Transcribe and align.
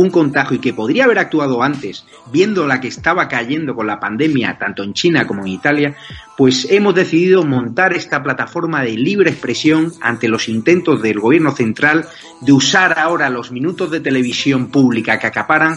un 0.00 0.10
contagio 0.10 0.56
y 0.56 0.60
que 0.60 0.72
podría 0.72 1.04
haber 1.04 1.18
actuado 1.18 1.62
antes, 1.62 2.06
viendo 2.32 2.66
la 2.66 2.80
que 2.80 2.88
estaba 2.88 3.28
cayendo 3.28 3.74
con 3.74 3.86
la 3.86 4.00
pandemia 4.00 4.56
tanto 4.58 4.82
en 4.82 4.94
China 4.94 5.26
como 5.26 5.42
en 5.42 5.48
Italia, 5.48 5.96
pues 6.38 6.66
hemos 6.70 6.94
decidido 6.94 7.44
montar 7.44 7.92
esta 7.92 8.22
plataforma 8.22 8.82
de 8.82 8.92
libre 8.92 9.30
expresión 9.30 9.92
ante 10.00 10.28
los 10.28 10.48
intentos 10.48 11.02
del 11.02 11.20
gobierno 11.20 11.50
central 11.50 12.06
de 12.40 12.52
usar 12.52 12.98
ahora 12.98 13.28
los 13.28 13.52
minutos 13.52 13.90
de 13.90 14.00
televisión 14.00 14.68
pública 14.68 15.18
que 15.18 15.26
acaparan 15.26 15.76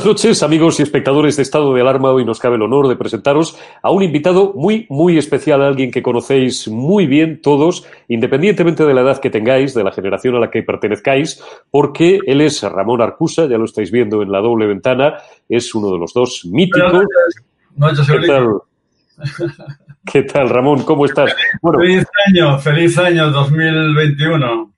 Buenas 0.00 0.16
noches, 0.16 0.42
amigos 0.42 0.80
y 0.80 0.82
espectadores 0.82 1.36
de 1.36 1.42
Estado 1.42 1.74
de 1.74 1.82
Alarma. 1.82 2.10
Hoy 2.10 2.24
nos 2.24 2.38
cabe 2.40 2.56
el 2.56 2.62
honor 2.62 2.88
de 2.88 2.96
presentaros 2.96 3.58
a 3.82 3.90
un 3.90 4.02
invitado 4.02 4.54
muy, 4.56 4.86
muy 4.88 5.18
especial, 5.18 5.60
alguien 5.60 5.90
que 5.90 6.02
conocéis 6.02 6.68
muy 6.68 7.06
bien 7.06 7.42
todos, 7.42 7.86
independientemente 8.08 8.86
de 8.86 8.94
la 8.94 9.02
edad 9.02 9.20
que 9.20 9.28
tengáis, 9.28 9.74
de 9.74 9.84
la 9.84 9.92
generación 9.92 10.36
a 10.36 10.40
la 10.40 10.50
que 10.50 10.62
pertenezcáis, 10.62 11.44
porque 11.70 12.18
él 12.26 12.40
es 12.40 12.62
Ramón 12.62 13.02
Arcusa, 13.02 13.44
ya 13.44 13.58
lo 13.58 13.66
estáis 13.66 13.90
viendo 13.90 14.22
en 14.22 14.32
la 14.32 14.40
doble 14.40 14.66
ventana, 14.66 15.18
es 15.50 15.74
uno 15.74 15.92
de 15.92 15.98
los 15.98 16.14
dos 16.14 16.46
míticos. 16.46 17.04
¿Qué 18.06 18.26
tal? 18.26 18.60
¿Qué 20.10 20.22
tal, 20.22 20.48
Ramón? 20.48 20.82
¿Cómo 20.84 21.04
estás? 21.04 21.30
Feliz 21.60 22.06
año, 22.26 22.58
feliz 22.58 22.96
año 22.96 23.30
2021. 23.30 24.72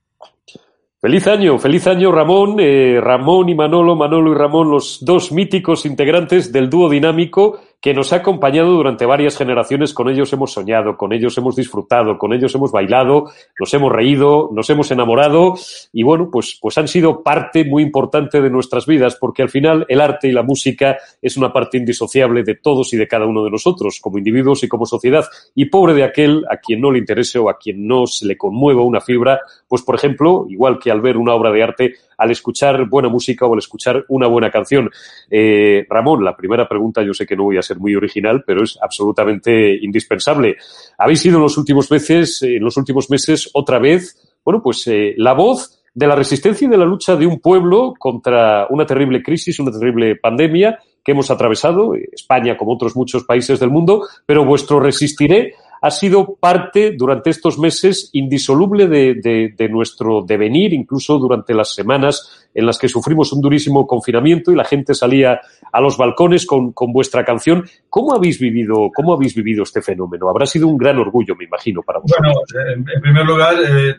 Feliz 1.02 1.26
año, 1.26 1.58
feliz 1.58 1.88
año 1.88 2.12
Ramón, 2.12 2.58
eh, 2.60 3.00
Ramón 3.00 3.48
y 3.48 3.56
Manolo, 3.56 3.96
Manolo 3.96 4.30
y 4.30 4.36
Ramón, 4.36 4.70
los 4.70 5.04
dos 5.04 5.32
míticos 5.32 5.84
integrantes 5.84 6.52
del 6.52 6.70
dúo 6.70 6.88
dinámico 6.88 7.58
que 7.82 7.92
nos 7.92 8.12
ha 8.12 8.16
acompañado 8.16 8.70
durante 8.70 9.04
varias 9.04 9.36
generaciones. 9.36 9.92
Con 9.92 10.08
ellos 10.08 10.32
hemos 10.32 10.52
soñado, 10.52 10.96
con 10.96 11.12
ellos 11.12 11.36
hemos 11.36 11.56
disfrutado, 11.56 12.16
con 12.16 12.32
ellos 12.32 12.54
hemos 12.54 12.70
bailado, 12.70 13.32
nos 13.58 13.74
hemos 13.74 13.90
reído, 13.90 14.50
nos 14.52 14.70
hemos 14.70 14.92
enamorado 14.92 15.54
y 15.92 16.04
bueno, 16.04 16.30
pues, 16.30 16.56
pues 16.62 16.78
han 16.78 16.86
sido 16.86 17.24
parte 17.24 17.64
muy 17.64 17.82
importante 17.82 18.40
de 18.40 18.50
nuestras 18.50 18.86
vidas 18.86 19.16
porque 19.16 19.42
al 19.42 19.48
final 19.48 19.84
el 19.88 20.00
arte 20.00 20.28
y 20.28 20.32
la 20.32 20.44
música 20.44 20.96
es 21.20 21.36
una 21.36 21.52
parte 21.52 21.76
indisociable 21.76 22.44
de 22.44 22.54
todos 22.54 22.94
y 22.94 22.96
de 22.96 23.08
cada 23.08 23.26
uno 23.26 23.42
de 23.42 23.50
nosotros 23.50 23.98
como 24.00 24.16
individuos 24.16 24.62
y 24.62 24.68
como 24.68 24.86
sociedad. 24.86 25.24
Y 25.56 25.64
pobre 25.64 25.94
de 25.94 26.04
aquel 26.04 26.44
a 26.48 26.58
quien 26.58 26.80
no 26.80 26.92
le 26.92 27.00
interese 27.00 27.40
o 27.40 27.50
a 27.50 27.58
quien 27.58 27.84
no 27.84 28.06
se 28.06 28.26
le 28.26 28.38
conmueva 28.38 28.84
una 28.84 29.00
fibra, 29.00 29.40
pues 29.66 29.82
por 29.82 29.96
ejemplo, 29.96 30.46
igual 30.48 30.78
que 30.78 30.92
al 30.92 31.00
ver 31.00 31.16
una 31.16 31.34
obra 31.34 31.50
de 31.50 31.64
arte, 31.64 31.94
al 32.16 32.30
escuchar 32.30 32.88
buena 32.88 33.08
música 33.08 33.44
o 33.46 33.52
al 33.52 33.58
escuchar 33.58 34.04
una 34.08 34.28
buena 34.28 34.50
canción. 34.50 34.88
Eh, 35.28 35.84
Ramón, 35.88 36.24
la 36.24 36.36
primera 36.36 36.68
pregunta, 36.68 37.02
yo 37.02 37.12
sé 37.12 37.26
que 37.26 37.34
no 37.34 37.42
voy 37.42 37.58
a 37.58 37.62
ser 37.62 37.71
muy 37.78 37.94
original, 37.94 38.44
pero 38.46 38.62
es 38.62 38.78
absolutamente 38.80 39.76
indispensable. 39.82 40.56
Habéis 40.98 41.20
sido 41.20 41.36
en 41.36 41.42
los 41.42 41.56
últimos 41.56 41.90
meses, 41.90 42.42
en 42.42 42.62
los 42.62 42.76
últimos 42.76 43.10
meses, 43.10 43.50
otra 43.52 43.78
vez, 43.78 44.16
bueno, 44.44 44.62
pues 44.62 44.86
eh, 44.86 45.14
la 45.16 45.32
voz 45.32 45.82
de 45.94 46.06
la 46.06 46.16
resistencia 46.16 46.66
y 46.66 46.70
de 46.70 46.78
la 46.78 46.86
lucha 46.86 47.16
de 47.16 47.26
un 47.26 47.40
pueblo 47.40 47.94
contra 47.98 48.66
una 48.70 48.86
terrible 48.86 49.22
crisis, 49.22 49.58
una 49.60 49.70
terrible 49.70 50.16
pandemia 50.16 50.78
que 51.04 51.12
hemos 51.12 51.30
atravesado, 51.30 51.94
España 51.94 52.56
como 52.56 52.72
otros 52.72 52.96
muchos 52.96 53.24
países 53.24 53.58
del 53.60 53.70
mundo, 53.70 54.06
pero 54.24 54.44
vuestro 54.44 54.80
resistiré 54.80 55.54
ha 55.82 55.90
sido 55.90 56.36
parte 56.36 56.94
durante 56.96 57.30
estos 57.30 57.58
meses 57.58 58.08
indisoluble 58.12 58.86
de, 58.86 59.68
nuestro 59.68 60.22
devenir, 60.22 60.72
incluso 60.72 61.18
durante 61.18 61.54
las 61.54 61.74
semanas 61.74 62.48
en 62.54 62.66
las 62.66 62.78
que 62.78 62.88
sufrimos 62.88 63.32
un 63.32 63.40
durísimo 63.40 63.84
confinamiento 63.84 64.52
y 64.52 64.54
la 64.54 64.64
gente 64.64 64.94
salía 64.94 65.40
a 65.72 65.80
los 65.80 65.96
balcones 65.98 66.46
con, 66.46 66.72
vuestra 66.92 67.24
canción. 67.24 67.68
¿Cómo 67.88 68.14
habéis 68.14 68.38
vivido, 68.38 68.90
cómo 68.94 69.12
habéis 69.12 69.34
vivido 69.34 69.64
este 69.64 69.82
fenómeno? 69.82 70.28
Habrá 70.28 70.46
sido 70.46 70.68
un 70.68 70.78
gran 70.78 70.98
orgullo, 70.98 71.34
me 71.34 71.46
imagino, 71.46 71.82
para 71.82 71.98
vosotros. 71.98 72.32
Bueno, 72.54 72.84
en 72.94 73.00
primer 73.02 73.26
lugar, 73.26 73.54
eh, 73.56 73.90
eh, 73.90 73.96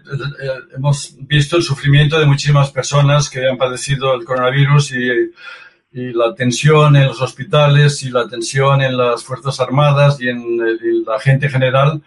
hemos 0.78 1.18
visto 1.20 1.58
el 1.58 1.64
sufrimiento 1.64 2.18
de 2.18 2.26
muchísimas 2.26 2.72
personas 2.72 3.30
que 3.30 3.46
han 3.46 3.58
padecido 3.58 4.14
el 4.14 4.24
coronavirus 4.24 4.94
y 4.94 5.32
y 5.94 6.12
la 6.12 6.34
tensión 6.34 6.96
en 6.96 7.06
los 7.06 7.22
hospitales 7.22 8.02
y 8.02 8.10
la 8.10 8.28
tensión 8.28 8.82
en 8.82 8.98
las 8.98 9.24
Fuerzas 9.24 9.60
Armadas 9.60 10.20
y 10.20 10.28
en, 10.28 10.58
la 11.06 11.20
gente 11.20 11.48
general. 11.50 12.02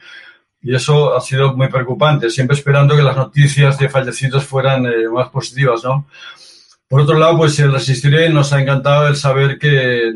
Y 0.60 0.74
eso 0.74 1.16
ha 1.16 1.20
sido 1.20 1.56
muy 1.56 1.68
preocupante, 1.68 2.28
siempre 2.28 2.56
esperando 2.56 2.96
que 2.96 3.02
las 3.02 3.16
noticias 3.16 3.78
de 3.78 3.88
fallecidos 3.88 4.44
fueran 4.44 4.86
eh, 4.86 5.08
más 5.08 5.28
positivas, 5.28 5.84
¿no? 5.84 6.06
Por 6.88 7.00
otro 7.00 7.16
lado, 7.18 7.36
pues 7.38 7.58
el 7.60 7.72
Resistiré 7.72 8.28
nos 8.28 8.52
ha 8.52 8.60
encantado 8.60 9.06
el 9.06 9.16
saber 9.16 9.58
que, 9.58 10.12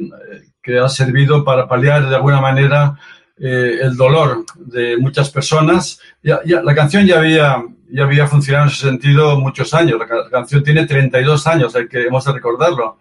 que 0.63 0.79
ha 0.79 0.89
servido 0.89 1.45
para 1.45 1.69
paliar 1.69 2.09
de 2.09 2.17
alguna 2.17 2.41
manera 2.41 2.99
eh, 3.39 3.79
el 3.83 3.97
dolor 3.97 4.45
de 4.57 4.97
muchas 4.97 5.31
personas. 5.31 6.01
Ya, 6.23 6.41
ya, 6.45 6.63
la 6.63 6.75
canción 6.75 7.07
ya 7.07 7.19
había, 7.19 7.63
ya 7.89 8.05
había 8.05 8.27
funcionado 8.27 8.67
en 8.67 8.73
ese 8.73 8.87
sentido 8.87 9.39
muchos 9.39 9.75
años. 9.75 9.99
La 9.99 10.31
canción 10.31 10.63
tiene 10.63 10.87
32 10.87 11.47
años, 11.47 11.75
hay 11.77 11.89
que 11.89 12.03
hemos 12.03 12.25
de 12.25 12.33
recordarlo 12.33 12.99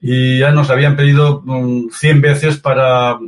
y 0.00 0.40
ya 0.40 0.52
nos 0.52 0.70
habían 0.70 0.96
pedido 0.96 1.42
100 1.90 2.18
mm, 2.18 2.20
veces 2.20 2.58
para 2.58 3.18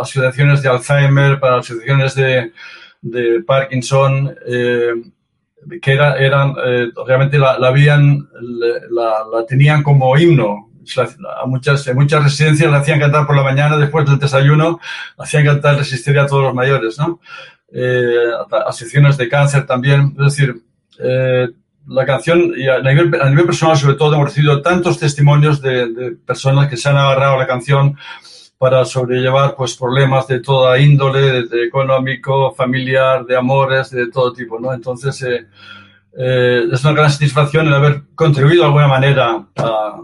asociaciones 0.00 0.62
de 0.62 0.68
Alzheimer, 0.68 1.38
para 1.40 1.58
asociaciones 1.58 2.14
de, 2.14 2.52
de 3.00 3.42
Parkinson, 3.42 4.34
eh, 4.46 4.92
que 5.80 5.92
era, 5.92 6.16
eran, 6.18 6.54
eh, 6.64 6.88
realmente 7.06 7.38
la, 7.38 7.58
la 7.58 7.68
habían, 7.68 8.28
la, 8.40 9.24
la, 9.32 9.46
tenían 9.46 9.82
como 9.82 10.16
himno. 10.16 10.70
A 11.40 11.46
muchas, 11.46 11.92
muchas 11.94 12.22
residencias 12.22 12.70
la 12.70 12.78
hacían 12.78 13.00
cantar 13.00 13.26
por 13.26 13.34
la 13.34 13.42
mañana, 13.42 13.76
después 13.76 14.06
del 14.06 14.20
desayuno, 14.20 14.78
hacían 15.18 15.44
cantar 15.44 15.76
Resistiría 15.76 16.22
a 16.22 16.26
todos 16.26 16.44
los 16.44 16.54
mayores, 16.54 16.96
¿no? 16.96 17.18
Eh, 17.72 18.30
asociaciones 18.64 19.16
de 19.16 19.28
cáncer 19.28 19.66
también, 19.66 20.14
es 20.16 20.24
decir, 20.36 20.62
eh, 21.00 21.48
la 21.86 22.04
canción, 22.04 22.52
y 22.56 22.68
a 22.68 22.80
nivel, 22.80 23.20
a 23.20 23.28
nivel 23.30 23.46
personal 23.46 23.76
sobre 23.76 23.94
todo, 23.94 24.14
hemos 24.14 24.28
recibido 24.28 24.60
tantos 24.62 24.98
testimonios 24.98 25.60
de, 25.60 25.92
de, 25.92 26.10
personas 26.12 26.68
que 26.68 26.76
se 26.76 26.88
han 26.88 26.96
agarrado 26.96 27.34
a 27.34 27.38
la 27.38 27.46
canción 27.46 27.96
para 28.58 28.84
sobrellevar 28.84 29.54
pues 29.54 29.76
problemas 29.76 30.26
de 30.26 30.40
toda 30.40 30.78
índole, 30.78 31.44
de, 31.44 31.64
económico, 31.64 32.52
familiar, 32.52 33.24
de 33.24 33.36
amores, 33.36 33.90
de 33.90 34.10
todo 34.10 34.32
tipo, 34.32 34.58
¿no? 34.58 34.72
Entonces, 34.72 35.22
eh, 35.22 35.46
eh, 36.18 36.64
es 36.72 36.84
una 36.84 36.94
gran 36.94 37.10
satisfacción 37.10 37.66
el 37.66 37.74
haber 37.74 38.02
contribuido 38.14 38.62
de 38.62 38.66
alguna 38.66 38.88
manera 38.88 39.46
a, 39.56 40.00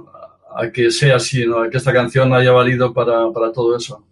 a 0.55 0.71
que 0.71 0.91
sea 0.91 1.17
así, 1.17 1.47
¿no? 1.47 1.63
A 1.63 1.71
que 1.71 1.79
esta 1.79 1.93
canción 1.93 2.33
haya 2.35 2.53
valido 2.53 2.93
para, 2.93 3.31
para 3.33 3.53
todo 3.53 3.77
eso. 3.77 4.05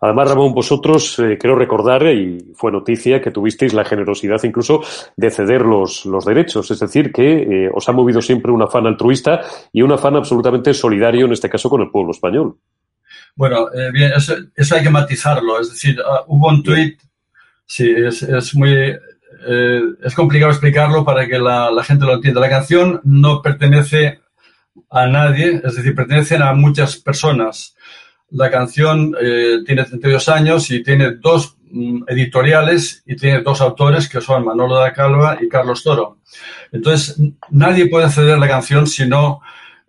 Además, 0.00 0.28
Ramón, 0.28 0.52
vosotros, 0.52 1.18
eh, 1.18 1.38
creo 1.40 1.54
recordar, 1.54 2.06
y 2.06 2.52
fue 2.54 2.72
noticia, 2.72 3.20
que 3.20 3.30
tuvisteis 3.30 3.72
la 3.72 3.84
generosidad 3.84 4.42
incluso 4.42 4.82
de 5.16 5.30
ceder 5.30 5.62
los, 5.62 6.04
los 6.04 6.24
derechos. 6.24 6.70
Es 6.70 6.80
decir, 6.80 7.12
que 7.12 7.66
eh, 7.66 7.70
os 7.72 7.88
ha 7.88 7.92
movido 7.92 8.20
siempre 8.20 8.52
un 8.52 8.62
afán 8.62 8.86
altruista 8.86 9.40
y 9.72 9.82
un 9.82 9.92
afán 9.92 10.16
absolutamente 10.16 10.74
solidario, 10.74 11.26
en 11.26 11.32
este 11.32 11.48
caso, 11.48 11.70
con 11.70 11.80
el 11.80 11.90
pueblo 11.90 12.12
español. 12.12 12.56
Bueno, 13.34 13.72
eh, 13.72 13.90
bien, 13.92 14.12
eso, 14.14 14.34
eso, 14.54 14.76
hay 14.76 14.82
que 14.82 14.90
matizarlo. 14.90 15.60
Es 15.60 15.70
decir, 15.70 15.98
uh, 16.00 16.24
hubo 16.26 16.48
un 16.48 16.62
tuit, 16.62 17.00
sí, 17.66 17.90
es, 17.90 18.22
es 18.22 18.54
muy. 18.54 18.72
Eh, 18.72 19.80
es 20.02 20.14
complicado 20.14 20.52
explicarlo 20.52 21.04
para 21.04 21.26
que 21.26 21.38
la, 21.38 21.70
la 21.70 21.82
gente 21.82 22.04
lo 22.04 22.14
entienda. 22.14 22.40
La 22.40 22.50
canción 22.50 23.00
no 23.04 23.40
pertenece 23.40 24.20
a 24.90 25.06
nadie, 25.06 25.60
es 25.64 25.76
decir, 25.76 25.94
pertenecen 25.94 26.42
a 26.42 26.52
muchas 26.52 26.96
personas. 26.96 27.74
La 28.32 28.50
canción 28.50 29.14
eh, 29.20 29.58
tiene 29.66 29.84
32 29.84 30.28
años 30.28 30.70
y 30.70 30.82
tiene 30.82 31.12
dos 31.12 31.56
mm, 31.70 32.04
editoriales 32.08 33.02
y 33.06 33.16
tiene 33.16 33.42
dos 33.42 33.60
autores 33.60 34.08
que 34.08 34.20
son 34.20 34.44
Manolo 34.44 34.76
da 34.76 34.92
Calva 34.92 35.38
y 35.40 35.48
Carlos 35.48 35.82
Toro. 35.82 36.18
Entonces, 36.70 37.18
nadie 37.50 37.86
puede 37.86 38.06
acceder 38.06 38.34
a 38.34 38.38
la 38.38 38.48
canción 38.48 38.86
si 38.86 39.06
no, 39.06 39.40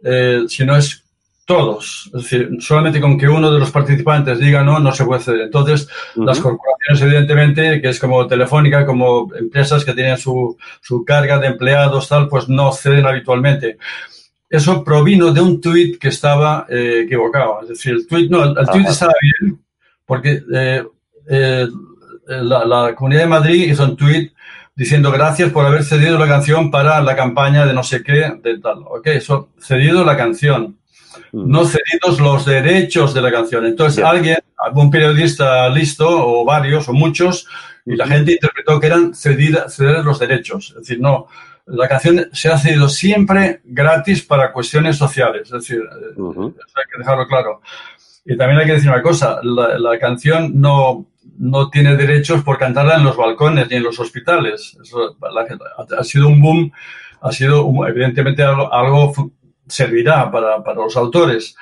eh, 0.04 0.44
si 0.48 0.66
no 0.66 0.76
es 0.76 1.04
todos. 1.46 2.10
Es 2.14 2.24
decir, 2.24 2.50
solamente 2.60 3.02
con 3.02 3.18
que 3.18 3.28
uno 3.28 3.52
de 3.52 3.60
los 3.60 3.72
participantes 3.72 4.40
diga 4.40 4.64
no, 4.64 4.80
no 4.80 4.92
se 4.94 5.06
puede 5.06 5.20
acceder. 5.20 5.42
Entonces, 5.42 5.88
uh 6.16 6.22
-huh. 6.22 6.26
las 6.26 6.40
corporaciones, 6.40 7.02
evidentemente, 7.02 7.82
que 7.82 7.90
es 7.90 8.00
como 8.00 8.28
Telefónica, 8.28 8.86
como 8.86 9.34
empresas 9.36 9.84
que 9.84 9.94
tienen 9.94 10.18
su, 10.18 10.58
su 10.82 11.04
carga 11.04 11.40
de 11.40 11.48
empleados, 11.48 12.08
tal, 12.10 12.28
pues 12.28 12.48
no 12.50 12.72
ceden 12.72 13.06
habitualmente 13.06 13.78
eso 14.54 14.84
provino 14.84 15.34
de 15.34 15.42
un 15.42 15.60
tuit 15.60 15.98
que 15.98 16.10
estaba 16.10 16.68
eh, 16.70 17.02
equivocado. 17.06 17.62
Es 17.64 17.70
decir, 17.70 17.94
el 17.94 18.06
tuit, 18.08 18.30
no, 18.30 18.44
el, 18.44 18.56
el 18.56 18.68
tuit 18.68 18.88
estaba 18.88 19.14
bien, 19.20 19.60
porque 20.06 20.44
eh, 20.54 20.84
eh, 21.28 21.68
la, 22.28 22.64
la, 22.64 22.94
Comunidad 22.94 23.22
de 23.22 23.28
Madrid 23.28 23.72
hizo 23.72 23.84
un 23.84 23.98
tuit 23.98 24.32
diciendo 24.76 25.12
gracias 25.12 25.52
por 25.52 25.66
haber 25.66 25.84
cedido 25.84 26.20
la 26.20 26.28
canción 26.28 26.70
para 26.70 27.02
la 27.02 27.16
campaña 27.16 27.66
de 27.66 27.74
no 27.74 27.84
sé 27.84 28.04
qué, 28.04 28.32
de 28.44 28.60
tal. 28.60 28.84
Ok, 28.86 29.08
eso, 29.08 29.50
cedido 29.60 30.06
la 30.06 30.16
canción, 30.16 30.78
mm. 31.32 31.50
no 31.50 31.66
cedidos 31.66 32.20
los 32.20 32.46
derechos 32.46 33.16
de 33.16 33.24
la 33.24 33.32
canción. 33.32 33.66
Entonces, 33.66 33.98
yeah. 33.98 34.10
alguien, 34.12 34.38
algún 34.60 34.92
periodista 34.92 35.68
listo, 35.70 36.08
o 36.08 36.46
varios, 36.46 36.88
o 36.88 36.94
muchos, 36.94 37.48
y 37.88 37.96
la 37.96 38.06
gente 38.06 38.34
interpretó 38.34 38.80
que 38.80 38.86
eran 38.86 39.16
ceder, 39.16 39.68
ceder 39.68 40.06
los 40.06 40.20
derechos. 40.20 40.76
Es 40.78 40.88
decir, 40.88 41.00
no, 41.00 41.26
la 41.66 41.88
canción 41.88 42.28
se 42.34 42.50
ha 42.50 42.58
cedido 42.58 42.90
siempre 42.90 43.62
gratis 43.64 44.24
para 44.24 44.52
cuestiones 44.52 44.98
sociales, 44.98 45.44
es 45.44 45.52
decir, 45.52 45.82
uh 46.16 46.34
-huh. 46.34 46.54
eso 46.54 46.78
hay 46.78 46.84
que 46.92 47.00
dejarlo 47.00 47.28
claro. 47.28 47.62
Y 48.26 48.38
también 48.38 48.60
hay 48.60 48.66
que 48.66 48.74
decir 48.74 48.90
una 48.90 49.02
cosa, 49.02 49.40
la, 49.44 49.78
la, 49.78 50.00
canción 50.00 50.60
no, 50.60 51.08
no 51.38 51.70
tiene 51.70 51.96
derechos 51.96 52.44
por 52.44 52.58
cantarla 52.58 52.96
en 52.96 53.04
los 53.04 53.18
balcones 53.18 53.70
ni 53.70 53.78
en 53.78 53.84
los 53.84 54.00
hospitales. 54.00 54.78
Eso, 54.82 55.18
la, 55.22 55.98
ha 55.98 56.04
sido 56.04 56.28
un 56.28 56.42
boom, 56.42 56.72
ha 57.22 57.32
sido 57.32 57.70
evidentemente 57.88 58.44
algo, 58.44 58.74
algo 58.74 59.14
servirá 59.68 60.32
para, 60.32 60.64
para 60.64 60.82
los 60.82 60.96
autores 60.96 61.56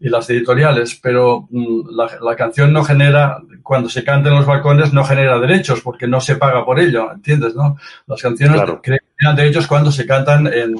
y 0.00 0.08
las 0.08 0.30
editoriales, 0.30 0.98
pero 1.02 1.48
mm, 1.50 1.90
la, 1.90 2.08
la, 2.22 2.36
canción 2.36 2.72
no 2.72 2.84
genera, 2.84 3.38
cuando 3.62 3.88
se 3.88 4.04
canta 4.04 4.28
en 4.28 4.36
los 4.36 4.46
balcones, 4.46 4.92
no 4.92 5.04
genera 5.04 5.38
derechos 5.38 5.80
porque 5.80 6.06
no 6.06 6.20
se 6.20 6.36
paga 6.36 6.64
por 6.64 6.78
ello, 6.78 7.12
¿entiendes? 7.12 7.54
No? 7.54 7.76
Las 8.06 8.22
canciones 8.22 8.56
claro. 8.56 8.80
creo 8.82 9.00
de 9.34 9.46
ellos 9.46 9.66
cuando 9.66 9.90
se 9.90 10.06
cantan 10.06 10.46
en, 10.46 10.76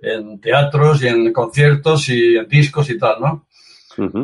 en 0.00 0.40
teatros 0.40 1.02
y 1.02 1.08
en 1.08 1.32
conciertos 1.32 2.08
y 2.08 2.36
en 2.36 2.48
discos 2.48 2.88
y 2.90 2.98
tal, 2.98 3.20
¿no? 3.20 3.46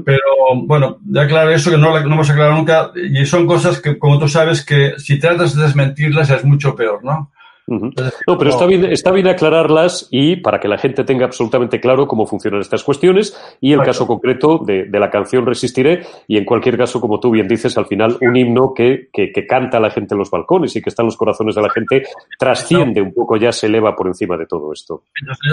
Pero 0.05 0.23
bueno, 0.63 0.99
ya 1.05 1.27
claro 1.27 1.51
eso 1.51 1.71
que 1.71 1.77
no, 1.77 1.91
no 2.01 2.15
hemos 2.15 2.31
aclarado 2.31 2.57
nunca 2.57 2.91
y 2.95 3.27
son 3.27 3.47
cosas 3.47 3.81
que, 3.81 3.99
como 3.99 4.19
tú 4.19 4.27
sabes, 4.27 4.65
que 4.65 4.95
si 4.99 5.19
tratas 5.19 5.55
de 5.55 5.63
desmentirlas 5.63 6.31
es 6.31 6.43
mucho 6.43 6.75
peor, 6.75 7.05
¿no? 7.05 7.33
No, 7.69 8.39
pero 8.39 8.51
está 8.51 8.65
bien, 8.67 8.87
está 8.87 9.13
bien 9.13 9.29
aclararlas 9.29 10.09
y 10.11 10.37
para 10.37 10.59
que 10.59 10.69
la 10.69 10.79
gente 10.79 11.05
tenga 11.05 11.27
absolutamente 11.27 11.81
claro 11.81 12.07
cómo 12.07 12.27
funcionan 12.27 12.61
estas 12.61 12.83
cuestiones 12.83 13.37
y 13.61 13.73
el 13.73 13.83
caso 13.83 14.07
concreto 14.07 14.59
de, 14.65 14.89
la 14.99 15.11
canción 15.11 15.47
Resistiré 15.47 16.05
y 16.27 16.39
en 16.39 16.45
cualquier 16.45 16.77
caso, 16.77 17.01
como 17.01 17.21
tú 17.21 17.31
bien 17.31 17.47
dices, 17.47 17.77
al 17.79 17.87
final 17.87 18.17
un 18.21 18.37
himno 18.37 18.73
que, 18.75 19.09
que, 19.13 19.47
canta 19.47 19.79
la 19.79 19.91
gente 19.91 20.15
en 20.15 20.19
los 20.19 20.31
balcones 20.31 20.75
y 20.77 20.83
que 20.83 20.89
está 20.91 21.03
en 21.03 21.07
los 21.07 21.17
corazones 21.17 21.55
de 21.55 21.63
la 21.63 21.71
gente 21.71 22.03
trasciende 22.39 23.01
un 23.01 23.13
poco, 23.15 23.37
ya 23.37 23.53
se 23.53 23.67
eleva 23.67 23.95
por 23.95 24.09
encima 24.09 24.37
de 24.37 24.47
todo 24.47 24.73
esto. 24.73 25.05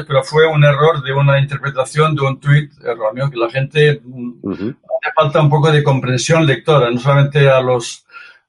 Pero 0.07 0.23
fue 0.23 0.47
un 0.47 0.63
error 0.63 1.03
de 1.03 1.13
una 1.13 1.39
interpretación 1.39 2.15
de 2.15 2.21
un 2.21 2.39
tuit 2.39 2.71
erróneo 2.83 3.29
que 3.29 3.37
la 3.37 3.49
gente 3.49 4.01
hace 4.01 5.13
falta 5.15 5.41
un 5.41 5.49
poco 5.49 5.71
de 5.71 5.83
comprensión 5.83 6.45
lectora, 6.45 6.89
no 6.89 6.99
solamente 6.99 7.49
a 7.49 7.61
los 7.61 8.05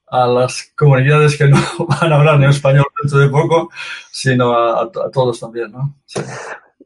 a 0.08 0.26
las 0.26 0.72
comunidades 0.76 1.36
que 1.36 1.48
no 1.48 1.58
van 2.00 2.12
a 2.12 2.16
hablar 2.16 2.36
en 2.36 2.44
español 2.44 2.85
dentro 3.02 3.18
de 3.18 3.28
poco, 3.28 3.70
sino 4.10 4.52
a, 4.52 4.90
todos 5.12 5.40
también, 5.40 5.72
¿no? 5.72 5.94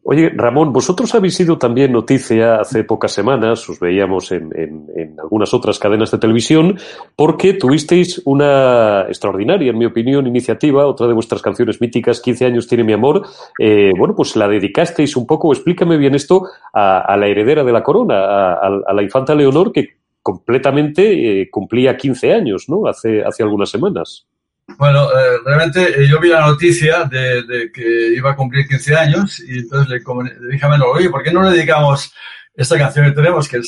Oye, 0.03 0.31
Ramón, 0.35 0.73
vosotros 0.73 1.15
habéis 1.15 1.35
sido 1.35 1.59
también 1.59 1.93
noticia 1.93 2.57
hace 2.57 2.85
pocas 2.85 3.13
semanas, 3.13 3.69
os 3.69 3.79
veíamos 3.79 4.33
en, 4.33 4.51
algunas 5.23 5.53
otras 5.53 5.79
cadenas 5.79 6.11
de 6.11 6.19
televisión, 6.19 6.79
porque 7.15 7.53
tuvisteis 7.53 8.23
una 8.25 9.03
extraordinaria, 9.03 9.71
en 9.71 9.79
mi 9.79 9.85
opinión, 9.85 10.27
iniciativa, 10.27 10.87
otra 10.87 11.07
de 11.07 11.13
vuestras 11.13 11.43
canciones 11.43 11.83
míticas, 11.83 12.21
15 12.21 12.47
años 12.47 12.67
tiene 12.67 12.83
mi 12.83 12.95
amor. 12.95 13.27
Eh, 13.59 13.93
bueno, 13.97 14.15
pues 14.17 14.37
la 14.37 14.49
dedicasteis 14.49 15.17
un 15.17 15.27
poco, 15.27 15.53
explícame 15.53 15.99
bien 15.99 16.15
esto, 16.15 16.45
a, 16.73 17.15
la 17.17 17.27
heredera 17.27 17.63
de 17.63 17.73
la 17.73 17.83
corona, 17.83 18.55
a 18.55 18.93
la 18.95 19.03
infanta 19.03 19.35
Leonor, 19.35 19.71
que 19.71 20.01
completamente 20.23 21.43
eh, 21.43 21.51
cumplía 21.51 21.97
15 21.97 22.35
años, 22.35 22.69
¿no? 22.69 22.87
Hace, 22.87 23.23
hace 23.23 23.43
algunas 23.43 23.71
semanas. 23.71 24.27
Bueno, 24.79 25.11
eh, 25.11 25.39
realmente 25.45 26.03
eh, 26.03 26.09
yo 26.09 26.21
vi 26.21 26.29
la 26.29 26.47
noticia 26.47 27.05
de, 27.05 27.71
que 27.73 28.15
iba 28.15 28.33
a 28.33 28.37
cumplir 28.37 28.67
15 28.67 28.97
años 28.97 29.41
y 29.41 29.61
entonces 29.61 29.89
le, 29.89 30.01
dije 30.51 30.67
a 30.67 30.69
Menor, 30.69 30.97
oye, 30.97 31.11
¿por 31.11 31.23
qué 31.23 31.33
no 31.33 31.43
le 31.43 31.51
dedicamos 31.51 32.13
esta 32.55 32.79
canción 32.79 33.07
que 33.07 33.13
tenemos? 33.13 33.49
Que 33.49 33.61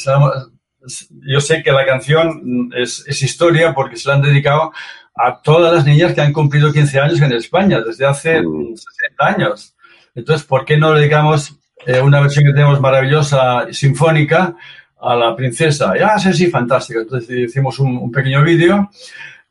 yo 1.27 1.41
sé 1.41 1.63
que 1.63 1.73
la 1.73 1.87
canción 1.87 2.71
es, 2.75 3.05
es, 3.07 3.23
historia 3.23 3.73
porque 3.75 3.97
se 3.97 4.09
la 4.09 4.17
han 4.17 4.23
dedicado 4.23 4.73
a 5.15 5.41
todas 5.41 5.73
las 5.73 5.85
niñas 5.85 6.15
que 6.15 6.21
han 6.21 6.33
cumplido 6.33 6.73
15 6.73 7.01
años 7.01 7.21
en 7.21 7.33
España 7.33 7.81
desde 7.81 8.07
hace 8.07 8.41
60 8.41 8.45
mm. 8.45 9.23
años. 9.23 9.77
Entonces, 10.15 10.47
¿por 10.47 10.65
qué 10.65 10.77
no 10.77 10.93
le 10.93 11.01
dedicamos 11.01 11.59
una 12.03 12.21
versión 12.21 12.45
que 12.45 12.53
tenemos 12.53 12.81
maravillosa, 12.81 13.67
sinfónica, 13.73 14.55
a 15.03 15.17
la 15.17 15.35
princesa. 15.35 15.95
Ya, 15.99 16.19
sí, 16.19 16.33
sí, 16.33 16.47
fantástico. 16.49 17.01
Entonces 17.01 17.29
hicimos 17.31 17.79
un, 17.81 18.11
pequeño 18.13 18.43
vídeo 18.43 18.89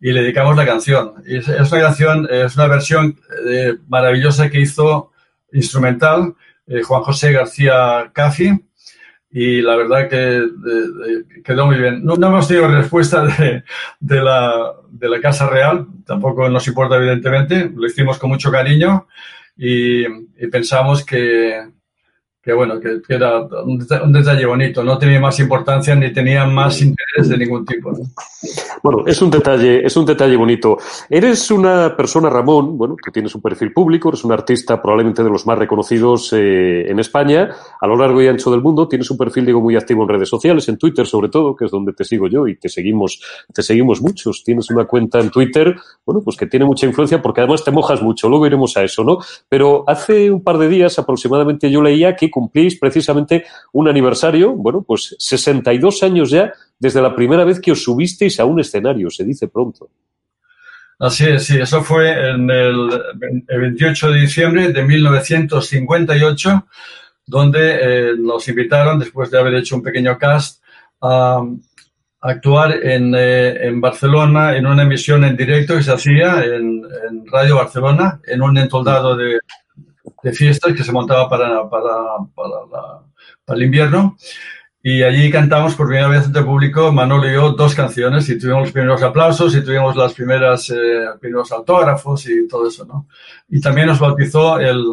y 0.01 0.11
le 0.11 0.23
dedicamos 0.23 0.57
la 0.57 0.65
canción. 0.65 1.13
Y 1.25 1.37
es, 1.37 1.47
una 1.47 1.81
canción, 1.81 2.27
es 2.29 2.55
una 2.55 2.67
versión 2.67 3.19
eh, 3.47 3.77
maravillosa 3.87 4.49
que 4.49 4.59
hizo 4.59 5.11
instrumental 5.53 6.33
eh, 6.65 6.81
Juan 6.81 7.03
José 7.03 7.31
García 7.31 8.09
Cafi 8.11 8.51
y 9.29 9.61
la 9.61 9.75
verdad 9.75 10.09
que 10.09 10.43
quedó 11.43 11.67
muy 11.67 11.77
bien. 11.77 12.03
No, 12.03 12.15
hemos 12.15 12.47
tenido 12.47 12.67
respuesta 12.67 13.23
de, 13.25 13.63
la, 14.21 14.73
de, 14.89 15.09
la, 15.09 15.21
Casa 15.21 15.47
Real, 15.47 15.87
tampoco 16.05 16.49
nos 16.49 16.67
importa 16.67 16.97
evidentemente, 16.97 17.71
lo 17.73 17.85
hicimos 17.85 18.17
con 18.17 18.29
mucho 18.29 18.51
cariño 18.51 19.07
y 19.55 20.05
pensamos 20.51 21.05
que, 21.05 21.61
que 22.43 22.53
bueno, 22.53 22.79
que, 22.79 23.01
era 23.07 23.41
un 23.41 24.11
detalle, 24.11 24.45
bonito, 24.47 24.83
no 24.83 24.97
tenía 24.97 25.19
más 25.19 25.39
importancia 25.39 25.93
ni 25.93 26.11
tenía 26.11 26.45
más 26.45 26.81
interés 26.81 27.29
de 27.29 27.37
ningún 27.37 27.63
tipo. 27.63 27.91
Bueno, 28.81 29.03
es 29.05 29.21
un 29.21 29.29
detalle, 29.29 29.85
es 29.85 29.95
un 29.95 30.07
detalle 30.07 30.35
bonito. 30.35 30.79
Eres 31.07 31.51
una 31.51 31.95
persona, 31.95 32.31
Ramón, 32.31 32.79
bueno, 32.79 32.95
que 32.95 33.11
tienes 33.11 33.35
un 33.35 33.41
perfil 33.41 33.71
público, 33.71 34.09
eres 34.09 34.23
un 34.23 34.31
artista 34.31 34.81
probablemente 34.81 35.23
de 35.23 35.29
los 35.29 35.45
más 35.45 35.59
reconocidos 35.59 36.33
eh, 36.33 36.89
en 36.89 36.99
España, 36.99 37.49
a 37.79 37.85
lo 37.85 37.95
largo 37.95 38.19
y 38.23 38.27
ancho 38.27 38.49
del 38.49 38.61
mundo, 38.61 38.87
tienes 38.87 39.11
un 39.11 39.17
perfil, 39.17 39.45
digo, 39.45 39.61
muy 39.61 39.75
activo 39.75 40.01
en 40.01 40.09
redes 40.09 40.29
sociales, 40.29 40.67
en 40.67 40.79
Twitter 40.79 41.05
sobre 41.05 41.29
todo, 41.29 41.55
que 41.55 41.65
es 41.65 41.71
donde 41.71 41.93
te 41.93 42.03
sigo 42.03 42.27
yo 42.27 42.47
y 42.47 42.57
te 42.57 42.69
seguimos, 42.69 43.21
te 43.53 43.61
seguimos 43.61 44.01
muchos. 44.01 44.43
Tienes 44.43 44.67
una 44.71 44.85
cuenta 44.85 45.19
en 45.19 45.29
Twitter, 45.29 45.75
bueno, 46.03 46.21
pues 46.23 46.37
que 46.37 46.47
tiene 46.47 46.65
mucha 46.65 46.87
influencia 46.87 47.21
porque 47.21 47.41
además 47.41 47.63
te 47.63 47.69
mojas 47.69 48.01
mucho, 48.01 48.29
luego 48.29 48.47
iremos 48.47 48.75
a 48.77 48.83
eso, 48.83 49.03
¿no? 49.03 49.19
Pero 49.47 49.83
hace 49.85 50.31
un 50.31 50.43
par 50.43 50.57
de 50.57 50.69
días 50.69 50.97
aproximadamente 50.97 51.69
yo 51.69 51.83
leía 51.83 52.15
que 52.15 52.30
cumplís 52.31 52.79
precisamente 52.79 53.45
un 53.73 53.87
aniversario, 53.87 54.53
bueno, 54.53 54.81
pues 54.81 55.15
62 55.19 56.01
años 56.01 56.31
ya 56.31 56.51
desde 56.79 57.01
la 57.01 57.15
primera 57.15 57.45
vez 57.45 57.59
que 57.59 57.73
os 57.73 57.83
subisteis 57.83 58.39
a 58.39 58.45
un 58.45 58.59
escenario, 58.59 59.11
se 59.11 59.23
dice 59.23 59.47
pronto. 59.47 59.89
Así 61.01 61.25
es, 61.25 61.45
sí, 61.45 61.59
eso 61.59 61.83
fue 61.83 62.11
en 62.11 62.49
el, 62.49 62.89
28 63.47 64.11
de 64.11 64.21
diciembre 64.21 64.71
de 64.71 64.83
1958, 64.83 66.67
donde 67.25 67.79
eh, 67.81 68.13
nos 68.19 68.47
invitaron, 68.47 68.99
después 68.99 69.31
de 69.31 69.39
haber 69.39 69.55
hecho 69.55 69.75
un 69.75 69.83
pequeño 69.83 70.17
cast, 70.17 70.61
a, 71.01 71.43
actuar 72.21 72.73
eh, 72.83 73.67
en, 73.67 73.81
Barcelona 73.81 74.55
en 74.55 74.67
una 74.67 74.83
emisión 74.83 75.23
en 75.23 75.35
directo 75.35 75.75
que 75.75 75.81
se 75.81 75.91
hacía 75.91 76.43
en, 76.43 76.83
Radio 77.31 77.55
Barcelona, 77.55 78.19
en 78.27 78.41
un 78.41 78.57
entoldado 78.57 79.15
de, 79.15 79.39
de 80.23 80.31
fiestas 80.31 80.73
que 80.73 80.83
se 80.83 80.91
montaba 80.91 81.29
para, 81.29 81.69
para, 81.69 81.93
para, 82.35 83.57
el 83.57 83.63
invierno. 83.63 84.17
Y 84.83 85.03
allí 85.03 85.29
cantamos 85.29 85.75
por 85.75 85.87
primera 85.87 86.07
vez 86.07 86.25
ante 86.25 86.41
público, 86.41 86.91
Manolo 86.91 87.29
y 87.29 87.55
dos 87.55 87.75
canciones 87.75 88.27
y 88.29 88.39
tuvimos 88.39 88.63
los 88.63 88.71
primeros 88.71 89.03
aplausos 89.03 89.55
y 89.55 89.63
tuvimos 89.63 89.95
las 89.95 90.13
primeras, 90.13 90.71
eh, 90.71 91.05
primeros 91.19 91.51
autógrafos 91.51 92.27
y 92.27 92.47
todo 92.47 92.67
eso, 92.67 92.85
¿no? 92.85 93.07
Y 93.49 93.61
también 93.61 93.87
nos 93.87 93.99
bautizó 93.99 94.59
el, 94.59 94.83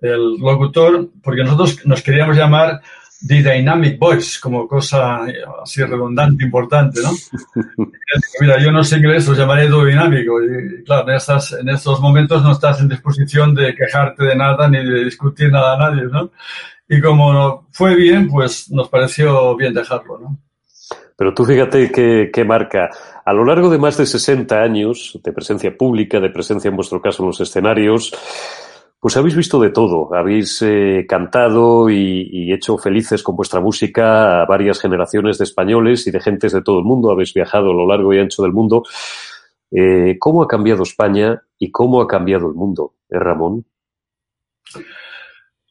el 0.00 0.36
locutor 0.36 1.10
porque 1.22 1.44
nosotros 1.44 1.86
nos 1.86 2.02
queríamos 2.02 2.36
llamar 2.36 2.80
The 3.26 3.42
Dynamic 3.42 3.98
Voice, 3.98 4.38
como 4.40 4.66
cosa 4.66 5.28
eh, 5.28 5.42
así 5.62 5.82
redundante, 5.82 6.44
importante, 6.44 7.00
¿no? 7.02 7.10
Mira, 8.40 8.58
yo 8.58 8.72
no 8.72 8.82
sé 8.82 8.96
inglés, 8.96 9.28
lo 9.28 9.34
llamaré 9.34 9.68
dúo 9.68 9.84
dinámico. 9.84 10.42
Y 10.42 10.82
claro, 10.84 11.08
en, 11.10 11.16
estas, 11.16 11.52
en 11.52 11.68
estos 11.68 12.00
momentos 12.00 12.42
no 12.42 12.52
estás 12.52 12.80
en 12.80 12.88
disposición 12.88 13.54
de 13.54 13.74
quejarte 13.74 14.24
de 14.24 14.36
nada 14.36 14.68
ni 14.68 14.78
de 14.78 15.04
discutir 15.04 15.52
nada 15.52 15.74
a 15.74 15.90
nadie, 15.90 16.04
¿no? 16.04 16.30
Y 16.88 17.00
como 17.00 17.66
fue 17.70 17.94
bien, 17.94 18.28
pues 18.28 18.70
nos 18.70 18.88
pareció 18.88 19.54
bien 19.54 19.74
dejarlo, 19.74 20.18
¿no? 20.18 20.38
Pero 21.14 21.34
tú 21.34 21.44
fíjate 21.44 21.92
qué 21.92 22.44
marca. 22.46 22.88
A 23.24 23.32
lo 23.34 23.44
largo 23.44 23.68
de 23.68 23.78
más 23.78 23.98
de 23.98 24.06
60 24.06 24.60
años 24.60 25.20
de 25.22 25.32
presencia 25.32 25.76
pública, 25.76 26.18
de 26.18 26.30
presencia 26.30 26.68
en 26.68 26.76
vuestro 26.76 27.02
caso 27.02 27.22
en 27.22 27.28
los 27.28 27.40
escenarios, 27.40 28.12
pues 29.00 29.16
habéis 29.16 29.34
visto 29.34 29.58
de 29.58 29.70
todo, 29.70 30.14
habéis 30.14 30.60
eh, 30.60 31.06
cantado 31.08 31.88
y, 31.88 32.52
hecho 32.52 32.76
felices 32.76 33.22
con 33.22 33.34
vuestra 33.34 33.58
música 33.58 34.42
a 34.42 34.44
varias 34.44 34.78
generaciones 34.78 35.38
de 35.38 35.44
españoles 35.44 36.06
y 36.06 36.10
de 36.10 36.20
gentes 36.20 36.52
de 36.52 36.60
todo 36.60 36.80
el 36.80 36.84
mundo, 36.84 37.10
habéis 37.10 37.32
viajado 37.32 37.70
a 37.70 37.74
lo 37.74 37.86
largo 37.86 38.12
y 38.12 38.18
ancho 38.18 38.42
del 38.42 38.52
mundo. 38.52 38.82
Eh, 39.70 40.16
¿Cómo 40.18 40.42
ha 40.42 40.48
cambiado 40.48 40.82
España 40.82 41.40
y 41.58 41.70
cómo 41.70 42.02
ha 42.02 42.06
cambiado 42.06 42.48
el 42.48 42.54
mundo, 42.54 42.94
¿Eh, 43.08 43.18
Ramón? 43.18 43.64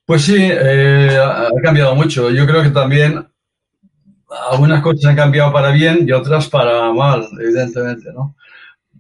Pues 0.05 0.24
sí, 0.24 0.51
ha 0.51 1.51
cambiado 1.62 1.93
mucho. 1.93 2.31
Yo 2.31 2.48
creo 2.48 2.63
que 2.63 2.71
también 2.71 3.27
algunas 4.51 4.81
cosas 4.81 5.05
han 5.05 5.15
cambiado 5.15 5.53
para 5.53 5.69
bien 5.69 6.00
y 6.07 6.12
otras 6.13 6.50
para 6.50 6.91
mal, 6.91 7.27
evidentemente, 7.39 8.12
¿no? 8.12 8.36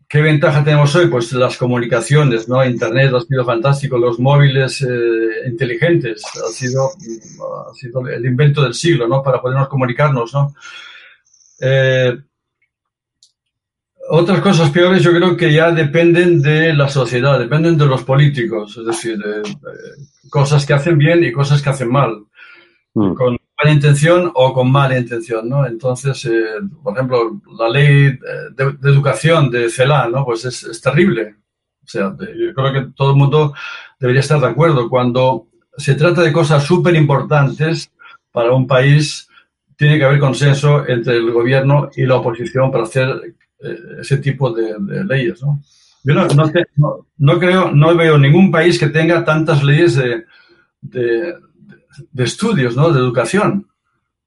¿Qué 0.09 0.23
ventaja 0.23 0.63
tenemos 0.63 0.95
hoy? 0.95 1.05
Pues 1.07 1.31
las 1.33 1.55
comunicaciones, 1.55 2.49
¿no? 2.49 2.65
Internet 2.65 3.13
ha 3.13 3.21
sido 3.21 3.45
fantástico, 3.45 3.95
los 3.95 4.17
móviles 4.17 4.81
eh, 4.81 5.47
inteligentes, 5.47 6.23
ha 6.25 6.51
sido, 6.51 6.89
ha 6.89 7.73
sido 7.75 8.07
el 8.07 8.25
invento 8.25 8.63
del 8.63 8.73
siglo, 8.73 9.07
¿no? 9.07 9.21
Para 9.21 9.39
podernos 9.39 9.67
comunicarnos, 9.67 10.33
¿no? 10.33 10.55
Eh, 11.61 12.17
otras 14.09 14.41
cosas 14.41 14.71
peores 14.71 15.03
yo 15.03 15.11
creo 15.11 15.37
que 15.37 15.53
ya 15.53 15.69
dependen 15.69 16.41
de 16.41 16.73
la 16.73 16.89
sociedad, 16.89 17.37
dependen 17.37 17.77
de 17.77 17.85
los 17.85 18.03
políticos, 18.03 18.75
es 18.77 18.85
decir, 18.87 19.15
de, 19.19 19.43
cosas 20.31 20.65
que 20.65 20.73
hacen 20.73 20.97
bien 20.97 21.23
y 21.23 21.31
cosas 21.31 21.61
que 21.61 21.69
hacen 21.69 21.91
mal. 21.91 22.23
Mm 22.95 23.38
buena 23.61 23.75
intención 23.75 24.31
o 24.33 24.53
con 24.53 24.71
mala 24.71 24.97
intención, 24.97 25.49
¿no? 25.49 25.65
Entonces, 25.65 26.23
eh, 26.25 26.45
por 26.81 26.93
ejemplo, 26.93 27.41
la 27.57 27.69
ley 27.69 28.07
eh, 28.07 28.17
de, 28.55 28.89
educación 28.89 29.51
de 29.51 29.69
CELA, 29.69 30.07
¿no? 30.07 30.25
Pues 30.25 30.45
es, 30.45 30.81
terrible. 30.81 31.35
O 31.83 31.87
sea, 31.87 32.15
yo 32.19 32.53
creo 32.53 32.73
que 32.73 32.91
todo 32.95 33.11
el 33.11 33.17
mundo 33.17 33.53
debería 33.99 34.21
estar 34.21 34.39
de 34.39 34.47
acuerdo. 34.47 34.89
Cuando 34.89 35.47
se 35.77 35.95
trata 35.95 36.21
de 36.21 36.31
cosas 36.31 36.63
súper 36.63 36.95
importantes 36.95 37.91
para 38.31 38.51
un 38.53 38.67
país, 38.67 39.27
tiene 39.75 39.97
que 39.97 40.05
haber 40.05 40.19
consenso 40.19 40.87
entre 40.87 41.17
el 41.17 41.31
gobierno 41.31 41.89
y 41.95 42.05
la 42.05 42.15
oposición 42.15 42.71
para 42.71 42.83
hacer 42.83 43.35
eh, 43.61 43.77
ese 43.99 44.17
tipo 44.17 44.51
de, 44.51 44.75
leyes, 45.05 45.41
¿no? 45.41 45.59
Yo 46.03 46.13
no, 46.13 47.39
creo, 47.39 47.71
no 47.71 47.95
veo 47.95 48.17
ningún 48.17 48.51
país 48.51 48.79
que 48.79 48.87
tenga 48.87 49.25
tantas 49.25 49.61
leyes 49.61 49.95
de, 49.95 50.23
de, 50.81 51.33
estudios, 52.17 52.75
¿no? 52.75 52.91
De 52.91 52.99
educación. 52.99 53.67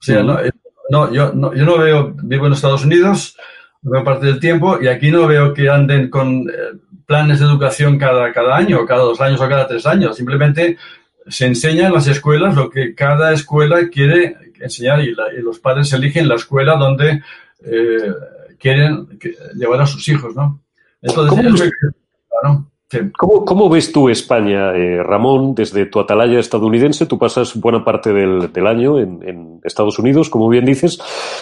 O 0.00 0.02
sea, 0.02 0.22
no, 0.22 1.12
yo, 1.12 1.32
no, 1.32 1.54
yo 1.54 1.64
no 1.64 1.78
veo, 1.78 2.14
vivo 2.22 2.46
en 2.46 2.52
Estados 2.52 2.84
Unidos, 2.84 3.36
veo 3.82 4.04
parte 4.04 4.26
del 4.26 4.40
tiempo, 4.40 4.78
y 4.80 4.88
aquí 4.88 5.10
no 5.10 5.26
veo 5.26 5.54
que 5.54 5.68
anden 5.68 6.10
con 6.10 6.48
eh, 6.48 6.78
planes 7.06 7.40
de 7.40 7.46
educación 7.46 7.98
cada, 7.98 8.32
cada 8.32 8.56
año, 8.56 8.84
cada 8.84 9.02
dos 9.02 9.20
años 9.20 9.40
o 9.40 9.48
cada 9.48 9.66
tres 9.66 9.86
años. 9.86 10.16
Simplemente 10.16 10.76
se 11.28 11.46
enseña 11.46 11.86
en 11.86 11.94
las 11.94 12.06
escuelas 12.08 12.56
lo 12.56 12.68
que 12.68 12.94
cada 12.94 13.32
escuela 13.32 13.88
quiere 13.88 14.36
enseñar 14.60 15.00
y, 15.02 15.14
los 15.40 15.58
padres 15.58 15.92
eligen 15.92 16.28
la 16.28 16.36
escuela 16.36 16.76
donde 16.76 17.22
eh, 17.64 18.14
quieren 18.58 19.08
llevar 19.54 19.82
a 19.82 19.86
sus 19.86 20.08
hijos, 20.08 20.34
¿no? 20.34 20.60
Entonces, 21.00 21.72
¿Cómo, 22.40 22.71
ves 23.70 23.92
tú 23.92 24.08
España, 24.08 24.74
eh, 24.74 25.02
Ramón, 25.02 25.54
desde 25.54 25.86
tu 25.86 26.00
atalaya 26.00 26.38
estadounidense? 26.38 27.06
Tú 27.06 27.18
pasas 27.18 27.58
buena 27.58 27.84
parte 27.84 28.12
del, 28.12 28.66
año 28.66 28.98
en, 28.98 29.60
Estados 29.64 29.98
Unidos, 29.98 30.28
como 30.28 30.48
bien 30.48 30.64
dices. 30.64 30.98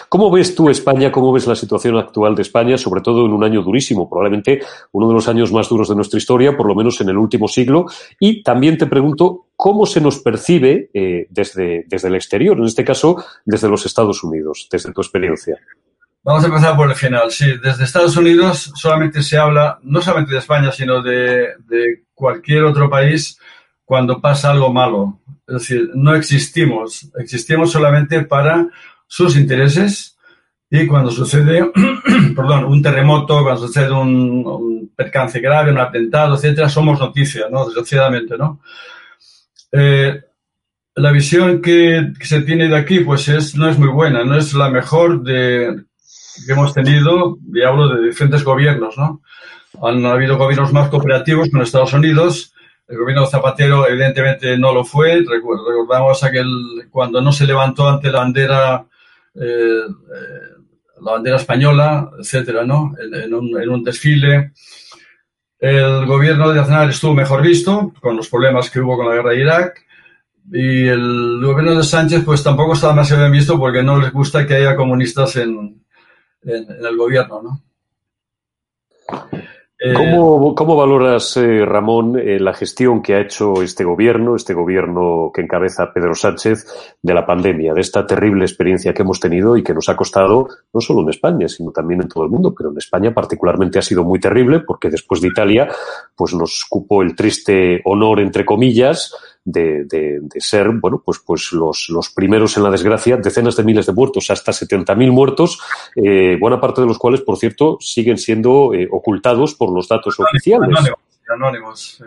¿Cómo 0.08 0.30
ves 0.30 0.54
tú 0.54 0.68
España? 0.68 1.10
¿Cómo 1.10 1.32
ves 1.32 1.46
la 1.46 1.56
situación 1.56 1.96
actual 1.96 2.34
de 2.34 2.42
España, 2.42 2.76
sobre 2.76 3.00
todo 3.00 3.24
en 3.24 3.32
un 3.32 3.42
año 3.44 3.62
durísimo, 3.62 4.08
probablemente 4.08 4.60
uno 4.92 5.08
de 5.08 5.14
los 5.14 5.26
años 5.28 5.52
más 5.52 5.68
duros 5.68 5.88
de 5.88 5.94
nuestra 5.94 6.18
historia, 6.18 6.56
por 6.56 6.66
lo 6.66 6.74
menos 6.74 7.00
en 7.00 7.08
el 7.08 7.16
último 7.16 7.48
siglo? 7.48 7.86
Y 8.18 8.42
también 8.42 8.76
te 8.76 8.86
pregunto, 8.86 9.46
¿cómo 9.56 9.86
se 9.86 10.00
nos 10.00 10.18
percibe 10.18 10.90
eh, 10.92 11.26
desde, 11.30 11.84
desde 11.88 12.08
el 12.08 12.14
exterior, 12.14 12.58
en 12.58 12.64
este 12.64 12.84
caso 12.84 13.24
desde 13.44 13.68
los 13.68 13.86
Estados 13.86 14.22
Unidos, 14.22 14.68
desde 14.70 14.92
tu 14.92 15.00
experiencia? 15.00 15.58
Vamos 16.22 16.44
a 16.44 16.48
empezar 16.48 16.76
por 16.76 16.88
el 16.90 16.96
final. 16.96 17.30
Sí, 17.30 17.56
desde 17.62 17.84
Estados 17.84 18.16
Unidos 18.16 18.72
solamente 18.74 19.22
se 19.22 19.38
habla, 19.38 19.78
no 19.82 20.02
solamente 20.02 20.32
de 20.32 20.38
España, 20.38 20.70
sino 20.70 21.02
de, 21.02 21.54
cualquier 22.12 22.64
otro 22.64 22.90
país 22.90 23.38
cuando 23.84 24.20
pasa 24.20 24.50
algo 24.50 24.70
malo. 24.70 25.20
Es 25.46 25.54
decir, 25.54 25.90
no 25.94 26.14
existimos, 26.14 27.10
existimos 27.18 27.72
solamente 27.72 28.22
para 28.24 28.68
sus 29.06 29.36
intereses 29.36 30.18
y 30.68 30.86
cuando 30.86 31.10
sucede, 31.10 31.72
perdón, 32.36 32.66
un 32.66 32.82
terremoto, 32.82 33.42
cuando 33.42 33.66
sucede 33.66 33.90
un, 33.90 34.92
percance 34.94 35.40
grave, 35.40 35.72
un 35.72 35.78
atentado, 35.78 36.34
etcétera, 36.34 36.68
somos 36.68 37.00
noticia, 37.00 37.46
¿no? 37.50 37.64
Desgraciadamente, 37.64 38.36
¿no? 38.36 38.60
Eh, 39.72 40.20
la 40.96 41.10
visión 41.10 41.62
que, 41.62 42.12
que, 42.18 42.26
se 42.26 42.42
tiene 42.42 42.68
de 42.68 42.76
aquí, 42.76 43.00
pues 43.00 43.26
es, 43.28 43.56
no 43.56 43.70
es 43.70 43.78
muy 43.78 43.88
buena, 43.88 44.24
no 44.24 44.36
es 44.36 44.52
la 44.52 44.68
mejor 44.68 45.22
de 45.22 45.84
que 46.46 46.52
hemos 46.52 46.74
tenido, 46.74 47.38
y 47.52 47.62
hablo 47.62 47.88
de 47.88 48.08
diferentes 48.08 48.44
gobiernos, 48.44 48.96
¿no? 48.96 49.22
Han 49.82 50.04
habido 50.04 50.36
gobiernos 50.36 50.72
más 50.72 50.88
cooperativos 50.88 51.48
con 51.50 51.62
Estados 51.62 51.92
Unidos. 51.92 52.52
El 52.88 52.98
gobierno 52.98 53.26
Zapatero, 53.26 53.88
evidentemente, 53.88 54.58
no 54.58 54.72
lo 54.72 54.84
fue. 54.84 55.24
Recordamos 55.26 56.22
aquel 56.24 56.48
cuando 56.90 57.20
no 57.20 57.32
se 57.32 57.46
levantó 57.46 57.88
ante 57.88 58.10
la 58.10 58.18
bandera, 58.18 58.86
eh, 59.34 59.82
eh, 59.86 60.64
la 61.00 61.12
bandera 61.12 61.36
española, 61.36 62.10
etcétera, 62.18 62.64
¿no? 62.64 62.92
En, 63.00 63.32
un, 63.32 63.62
en, 63.62 63.70
un, 63.70 63.84
desfile. 63.84 64.52
El 65.58 66.06
gobierno 66.06 66.52
de 66.52 66.60
Aznar 66.60 66.90
estuvo 66.90 67.14
mejor 67.14 67.42
visto, 67.42 67.92
con 68.00 68.16
los 68.16 68.28
problemas 68.28 68.70
que 68.70 68.80
hubo 68.80 68.96
con 68.96 69.08
la 69.08 69.14
guerra 69.14 69.30
de 69.30 69.40
Irak. 69.40 69.86
Y 70.52 70.88
el 70.88 71.40
gobierno 71.40 71.76
de 71.76 71.84
Sánchez, 71.84 72.24
pues 72.24 72.42
tampoco 72.42 72.72
estaba 72.72 72.94
más 72.94 73.16
bien 73.16 73.30
visto 73.30 73.56
porque 73.56 73.84
no 73.84 74.00
les 74.00 74.12
gusta 74.12 74.44
que 74.46 74.54
haya 74.54 74.74
comunistas 74.74 75.36
en, 75.36 75.79
en, 76.42 76.84
el 76.84 76.96
gobierno, 76.96 77.42
¿no? 77.42 77.62
Eh, 79.82 79.94
¿Cómo, 79.94 80.76
valoras, 80.76 81.38
eh, 81.38 81.64
Ramón, 81.64 82.18
eh, 82.18 82.38
la 82.38 82.52
gestión 82.52 83.00
que 83.00 83.14
ha 83.14 83.22
hecho 83.22 83.62
este 83.62 83.82
gobierno, 83.82 84.36
este 84.36 84.52
gobierno 84.52 85.30
que 85.32 85.40
encabeza 85.40 85.90
Pedro 85.90 86.14
Sánchez, 86.14 86.66
de 87.00 87.14
la 87.14 87.24
pandemia, 87.24 87.72
de 87.72 87.80
esta 87.80 88.06
terrible 88.06 88.44
experiencia 88.44 88.92
que 88.92 89.00
hemos 89.00 89.18
tenido 89.18 89.56
y 89.56 89.62
que 89.62 89.72
nos 89.72 89.88
ha 89.88 89.96
costado 89.96 90.48
no 90.74 90.80
solo 90.82 91.00
en 91.00 91.08
España, 91.08 91.48
sino 91.48 91.72
también 91.72 92.02
en 92.02 92.08
todo 92.08 92.24
el 92.24 92.30
mundo, 92.30 92.54
pero 92.54 92.70
en 92.70 92.76
España 92.76 93.14
particularmente 93.14 93.78
ha 93.78 93.82
sido 93.82 94.04
muy 94.04 94.20
terrible 94.20 94.60
porque 94.60 94.90
después 94.90 95.22
de 95.22 95.28
Italia, 95.28 95.68
pues 96.14 96.34
nos 96.34 96.66
cupo 96.68 97.00
el 97.00 97.16
triste 97.16 97.80
honor, 97.86 98.20
entre 98.20 98.44
comillas, 98.44 99.14
de, 99.44 99.84
de, 99.84 100.20
ser, 100.38 100.68
bueno, 100.68 101.02
pues, 101.04 101.18
pues 101.24 101.52
los, 101.52 101.88
los, 101.88 102.10
primeros 102.10 102.56
en 102.56 102.62
la 102.62 102.70
desgracia, 102.70 103.16
decenas 103.16 103.56
de 103.56 103.64
miles 103.64 103.86
de 103.86 103.92
muertos, 103.92 104.30
hasta 104.30 104.52
70.000 104.52 105.10
muertos, 105.10 105.58
eh, 105.96 106.36
buena 106.38 106.60
parte 106.60 106.80
de 106.80 106.86
los 106.86 106.98
cuales, 106.98 107.22
por 107.22 107.36
cierto, 107.36 107.78
siguen 107.80 108.18
siendo 108.18 108.74
eh, 108.74 108.88
ocultados 108.90 109.54
por 109.54 109.72
los 109.72 109.88
datos 109.88 110.18
oficiales. 110.18 110.68
Anónimos, 111.28 112.02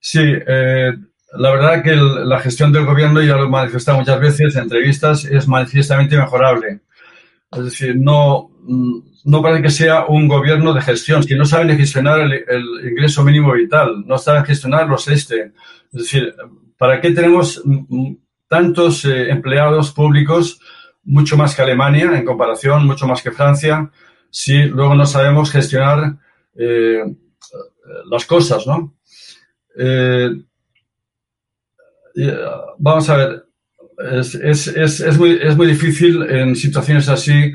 sí. 0.00 0.20
Eh, 0.22 0.92
la 1.34 1.50
verdad 1.50 1.82
que 1.82 1.94
la 1.94 2.40
gestión 2.40 2.72
del 2.72 2.84
gobierno, 2.84 3.22
ya 3.22 3.36
lo 3.36 3.44
he 3.44 3.48
manifestado 3.48 3.98
muchas 3.98 4.20
veces 4.20 4.56
en 4.56 4.64
entrevistas, 4.64 5.24
es 5.24 5.46
manifiestamente 5.46 6.16
mejorable. 6.16 6.80
Es 7.52 7.64
decir, 7.64 7.96
no, 7.96 8.50
no 8.66 9.42
parece 9.42 9.62
que 9.62 9.70
sea 9.70 10.06
un 10.06 10.28
gobierno 10.28 10.72
de 10.72 10.80
gestión, 10.80 11.24
que 11.24 11.36
no 11.36 11.44
saben 11.44 11.76
gestionar 11.76 12.20
el, 12.20 12.88
ingreso 12.88 13.24
mínimo 13.24 13.52
vital, 13.52 14.04
no 14.06 14.18
saben 14.18 14.44
gestionar 14.44 14.88
los 14.88 15.08
este, 15.08 15.52
es 15.92 16.02
decir, 16.02 16.34
¿para 16.76 17.00
qué 17.00 17.10
tenemos 17.10 17.62
tantos 18.48 19.04
eh, 19.04 19.30
empleados 19.30 19.92
públicos, 19.92 20.60
mucho 21.04 21.36
más 21.36 21.54
que 21.54 21.62
Alemania 21.62 22.16
en 22.16 22.24
comparación, 22.24 22.86
mucho 22.86 23.06
más 23.06 23.22
que 23.22 23.32
Francia, 23.32 23.90
si 24.30 24.64
luego 24.64 24.94
no 24.94 25.06
sabemos 25.06 25.50
gestionar 25.50 26.16
eh, 26.56 27.02
las 28.10 28.26
cosas, 28.26 28.66
¿no? 28.66 28.94
Eh, 29.78 30.30
vamos 32.78 33.08
a 33.10 33.16
ver, 33.16 33.46
es, 34.22 35.18
muy, 35.18 35.38
es 35.42 35.56
muy 35.56 35.66
difícil 35.66 36.22
en 36.22 36.56
situaciones 36.56 37.08
así 37.08 37.52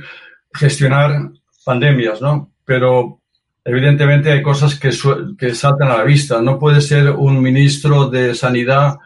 gestionar 0.54 1.32
pandemias, 1.66 2.22
¿no? 2.22 2.52
Pero 2.66 3.22
evidentemente 3.64 4.32
hay 4.32 4.42
cosas 4.42 4.80
que, 4.80 4.92
que, 5.38 5.56
saltan 5.56 5.92
a 5.92 5.98
la 5.98 6.04
vista. 6.04 6.42
No 6.42 6.58
puede 6.58 6.82
ser 6.82 7.12
un 7.12 7.42
ministro 7.42 8.10
de 8.10 8.36
Sanidad 8.36 8.98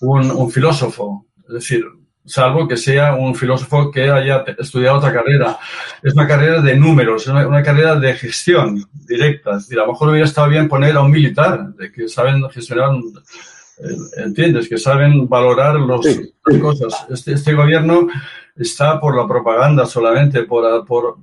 un, 0.00 0.50
filósofo. 0.50 1.26
Es 1.48 1.54
decir, 1.54 1.84
salvo 2.24 2.68
que 2.68 2.76
sea 2.76 3.14
un 3.14 3.34
filósofo 3.34 3.90
que 3.90 4.10
haya 4.10 4.44
estudiado 4.58 4.98
otra 4.98 5.12
carrera. 5.12 5.58
Es 6.02 6.14
una 6.14 6.26
carrera 6.26 6.60
de 6.60 6.76
números, 6.76 7.26
una, 7.26 7.46
una 7.46 7.62
carrera 7.62 7.96
de 7.96 8.14
gestión 8.14 8.84
directa. 8.92 9.52
Es 9.52 9.64
decir, 9.64 9.78
a 9.78 9.86
lo 9.86 9.92
mejor 9.92 10.10
hubiera 10.10 10.26
estado 10.26 10.48
bien 10.48 10.68
poner 10.68 10.96
a 10.96 11.02
un 11.02 11.10
militar, 11.10 11.74
de 11.74 11.90
que 11.90 12.08
saben 12.08 12.48
gestionar, 12.50 12.90
eh, 12.94 14.22
¿entiendes? 14.24 14.68
Que 14.68 14.78
saben 14.78 15.28
valorar 15.28 15.76
los, 15.76 16.04
las 16.06 16.58
cosas. 16.60 17.06
Este, 17.10 17.32
este 17.32 17.54
gobierno 17.54 18.08
está 18.56 19.00
por 19.00 19.16
la 19.16 19.26
propaganda 19.26 19.84
solamente, 19.86 20.44
por, 20.44 20.84
por, 20.86 21.16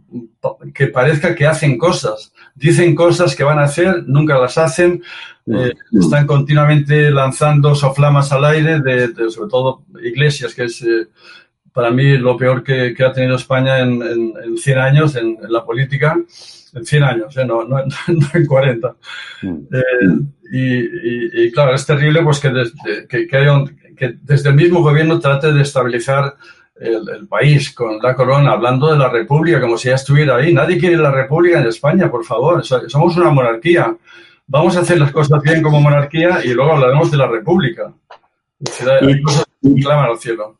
que 0.73 0.87
parezca 0.87 1.33
que 1.33 1.47
hacen 1.47 1.77
cosas. 1.77 2.33
Dicen 2.55 2.93
cosas 2.93 3.35
que 3.35 3.43
van 3.43 3.59
a 3.59 3.63
hacer, 3.63 4.03
nunca 4.05 4.37
las 4.37 4.57
hacen, 4.57 5.01
mm. 5.45 5.55
eh, 5.55 5.73
están 5.99 6.27
continuamente 6.27 7.09
lanzando 7.09 7.73
soflamas 7.73 8.31
al 8.31 8.45
aire, 8.45 8.81
de, 8.81 9.29
sobre 9.29 9.49
todo 9.49 9.83
Iglesias, 10.03 10.53
que 10.53 10.65
es 10.65 10.81
eh, 10.81 11.07
para 11.71 11.89
mí 11.89 12.17
lo 12.17 12.35
peor 12.35 12.63
que, 12.63 12.95
ha 13.03 13.13
tenido 13.13 13.35
España 13.35 13.79
en, 13.79 14.01
en, 14.01 14.57
100 14.57 14.77
años 14.77 15.15
en, 15.15 15.37
la 15.47 15.63
política. 15.63 16.17
En 16.73 16.85
100 16.85 17.03
años, 17.03 17.37
eh, 17.37 17.45
no, 17.45 17.63
no, 17.63 17.79
en 18.33 18.45
40. 18.45 18.95
Mm. 19.41 19.57
y, 20.51 21.45
y, 21.45 21.51
claro, 21.51 21.73
es 21.73 21.85
terrible 21.85 22.23
pues 22.23 22.39
que, 22.41 22.51
que, 23.07 23.27
que 23.27 24.15
desde 24.21 24.49
el 24.49 24.55
mismo 24.55 24.81
gobierno 24.81 25.19
trate 25.19 25.53
de 25.53 25.61
estabilizar 25.61 26.35
el, 26.81 27.27
país 27.27 27.73
con 27.73 27.99
la 28.01 28.15
corona, 28.15 28.51
hablando 28.51 28.91
de 28.91 28.97
la 28.97 29.09
República 29.09 29.61
como 29.61 29.77
si 29.77 29.89
ya 29.89 29.95
estuviera 29.95 30.35
ahí. 30.35 30.53
Nadie 30.53 30.77
quiere 30.77 30.97
la 30.97 31.11
República 31.11 31.59
en 31.59 31.67
España, 31.67 32.09
por 32.09 32.25
favor. 32.25 32.63
Somos 32.65 33.15
una 33.17 33.29
monarquía. 33.29 33.95
Vamos 34.47 34.75
a 34.75 34.81
hacer 34.81 34.99
las 34.99 35.11
cosas 35.11 35.41
bien 35.41 35.61
como 35.61 35.79
monarquía 35.79 36.41
y 36.43 36.49
luego 36.49 36.73
hablaremos 36.73 37.11
de 37.11 37.17
la 37.17 37.27
República. 37.27 37.93
Hay 39.01 39.21
cosas 39.21 39.45
que 39.61 39.75
claman 39.75 40.09
al 40.09 40.17
cielo. 40.17 40.57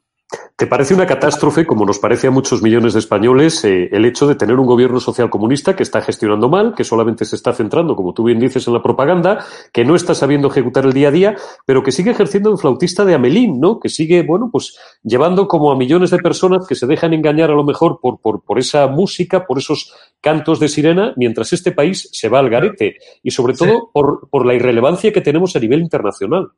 ¿Te 0.61 0.67
parece 0.67 0.93
una 0.93 1.07
catástrofe, 1.07 1.65
como 1.65 1.85
nos 1.85 1.97
parece 1.97 2.27
a 2.27 2.31
muchos 2.31 2.61
millones 2.61 2.93
de 2.93 2.99
españoles, 2.99 3.65
eh, 3.65 3.89
el 3.91 4.05
hecho 4.05 4.27
de 4.27 4.35
tener 4.35 4.59
un 4.59 4.67
gobierno 4.67 4.99
social 4.99 5.27
comunista 5.31 5.75
que 5.75 5.81
está 5.81 6.01
gestionando 6.01 6.49
mal, 6.49 6.75
que 6.75 6.83
solamente 6.83 7.25
se 7.25 7.35
está 7.35 7.51
centrando, 7.51 7.95
como 7.95 8.13
tú 8.13 8.25
bien 8.25 8.39
dices, 8.39 8.67
en 8.67 8.73
la 8.75 8.83
propaganda, 8.83 9.43
que 9.73 9.83
no 9.83 9.95
está 9.95 10.13
sabiendo 10.13 10.49
ejecutar 10.49 10.85
el 10.85 10.93
día 10.93 11.07
a 11.07 11.11
día, 11.11 11.35
pero 11.65 11.81
que 11.81 11.91
sigue 11.91 12.11
ejerciendo 12.11 12.51
un 12.51 12.59
flautista 12.59 13.03
de 13.03 13.15
Amelín, 13.15 13.59
¿no? 13.59 13.79
Que 13.79 13.89
sigue, 13.89 14.21
bueno, 14.21 14.49
pues 14.51 14.77
llevando 15.01 15.47
como 15.47 15.71
a 15.71 15.75
millones 15.75 16.11
de 16.11 16.19
personas 16.19 16.67
que 16.67 16.75
se 16.75 16.85
dejan 16.85 17.13
engañar 17.13 17.49
a 17.49 17.55
lo 17.55 17.63
mejor 17.63 17.99
por, 17.99 18.19
por, 18.21 18.43
por 18.43 18.59
esa 18.59 18.85
música, 18.85 19.47
por 19.47 19.57
esos 19.57 19.91
cantos 20.21 20.59
de 20.59 20.69
sirena, 20.69 21.13
mientras 21.17 21.53
este 21.53 21.71
país 21.71 22.07
se 22.11 22.29
va 22.29 22.37
al 22.37 22.51
garete 22.51 22.97
y 23.23 23.31
sobre 23.31 23.55
todo 23.55 23.89
por, 23.91 24.29
por 24.29 24.45
la 24.45 24.53
irrelevancia 24.53 25.11
que 25.11 25.21
tenemos 25.21 25.55
a 25.55 25.59
nivel 25.59 25.81
internacional. 25.81 26.51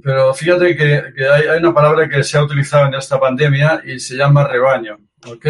Pero 0.00 0.32
fíjate 0.32 0.76
que, 0.76 1.28
hay, 1.28 1.58
una 1.58 1.74
palabra 1.74 2.08
que 2.08 2.22
se 2.22 2.38
ha 2.38 2.44
utilizado 2.44 2.86
en 2.86 2.94
esta 2.94 3.20
pandemia 3.20 3.82
y 3.84 3.98
se 3.98 4.16
llama 4.16 4.46
rebaño, 4.48 4.98
¿ok? 5.26 5.46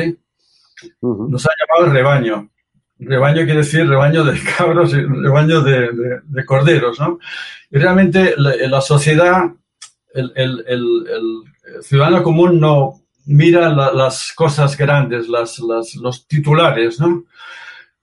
Nos 1.01 1.47
ha 1.47 1.51
llamado 1.59 1.93
rebaño. 1.93 2.51
rebaño 2.99 3.45
quiere 3.45 3.59
decir 3.59 3.89
rebaño 3.89 4.25
de 4.25 4.41
cabros 4.57 4.95
y 4.95 5.03
rebaño 5.03 5.61
de, 5.61 6.45
corderos, 6.45 6.99
¿no? 6.99 7.21
Y 7.71 7.79
realmente 7.79 8.35
la, 8.37 8.81
sociedad, 8.81 9.45
el, 10.13 10.65
ciudadano 11.83 12.23
común 12.23 12.59
no 12.59 13.01
mira 13.27 13.69
las 13.71 14.33
cosas 14.33 14.77
grandes, 14.77 15.29
las, 15.29 15.61
los 15.61 16.27
titulares, 16.27 16.99
¿no? 16.99 17.25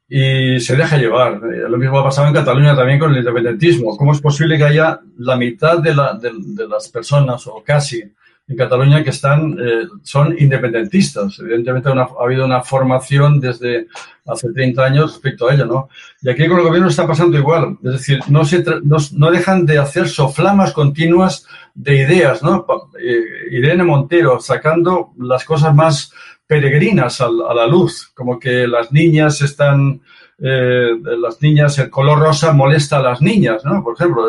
Y 0.10 0.60
se 0.60 0.76
deja 0.76 0.98
llevar. 0.98 1.40
Lo 1.42 1.78
mismo 1.78 2.00
ha 2.00 2.04
pasado 2.04 2.28
en 2.28 2.34
Cataluña 2.34 2.76
también 2.76 2.98
con 2.98 3.12
el 3.12 3.20
independentismo. 3.20 3.96
¿Cómo 3.96 4.12
es 4.12 4.22
posible 4.22 4.58
que 4.58 4.64
haya 4.64 5.00
la 5.18 5.36
mitad 5.36 5.78
de, 5.78 5.94
de 5.94 6.68
las 6.68 6.90
personas, 6.90 7.46
o 7.46 7.64
casi, 7.64 8.04
en 8.50 8.58
Cataluña 8.58 9.04
que 9.04 9.12
están, 9.12 9.56
eh, 9.60 9.88
son 10.02 10.36
independentistas. 10.38 11.38
Evidentemente 11.40 11.90
ha 11.90 12.08
habido 12.20 12.46
una 12.46 12.62
formación 12.62 13.40
desde 13.40 13.88
hace 14.26 14.52
30 14.52 14.84
años 14.84 15.12
respecto 15.14 15.48
a 15.48 15.54
ello, 15.54 15.68
¿no? 15.68 15.90
Y 16.22 16.30
aquí 16.30 16.48
con 16.48 16.58
el 16.58 16.66
gobierno 16.66 16.90
está 16.90 17.06
pasando 17.06 17.38
igual. 17.38 17.78
Es 17.84 17.92
decir, 17.92 18.22
no, 18.28 18.44
se 18.44 18.66
no, 18.84 19.32
dejan 19.32 19.68
de 19.68 19.78
hacer 19.78 20.10
soflamas 20.10 20.74
continuas 20.74 21.46
de 21.76 21.98
ideas, 21.98 22.42
¿no? 22.42 22.66
Eh, 23.00 23.22
Irene 23.52 23.84
Montero 23.84 24.40
sacando 24.40 25.12
las 25.20 25.46
cosas 25.46 25.76
más 25.76 26.12
peregrinas 26.50 27.22
a, 27.22 27.30
la 27.30 27.68
luz, 27.68 28.12
como 28.16 28.40
que 28.40 28.66
las 28.68 28.92
niñas 28.92 29.40
están 29.44 30.02
eh, 30.40 30.90
las 31.22 31.40
niñas, 31.44 31.78
el 31.78 31.92
color 31.92 32.18
rosa 32.18 32.54
molesta 32.54 32.98
a 32.98 33.04
las 33.04 33.22
niñas, 33.22 33.64
¿no? 33.64 33.84
Por 33.84 33.94
ejemplo, 33.94 34.24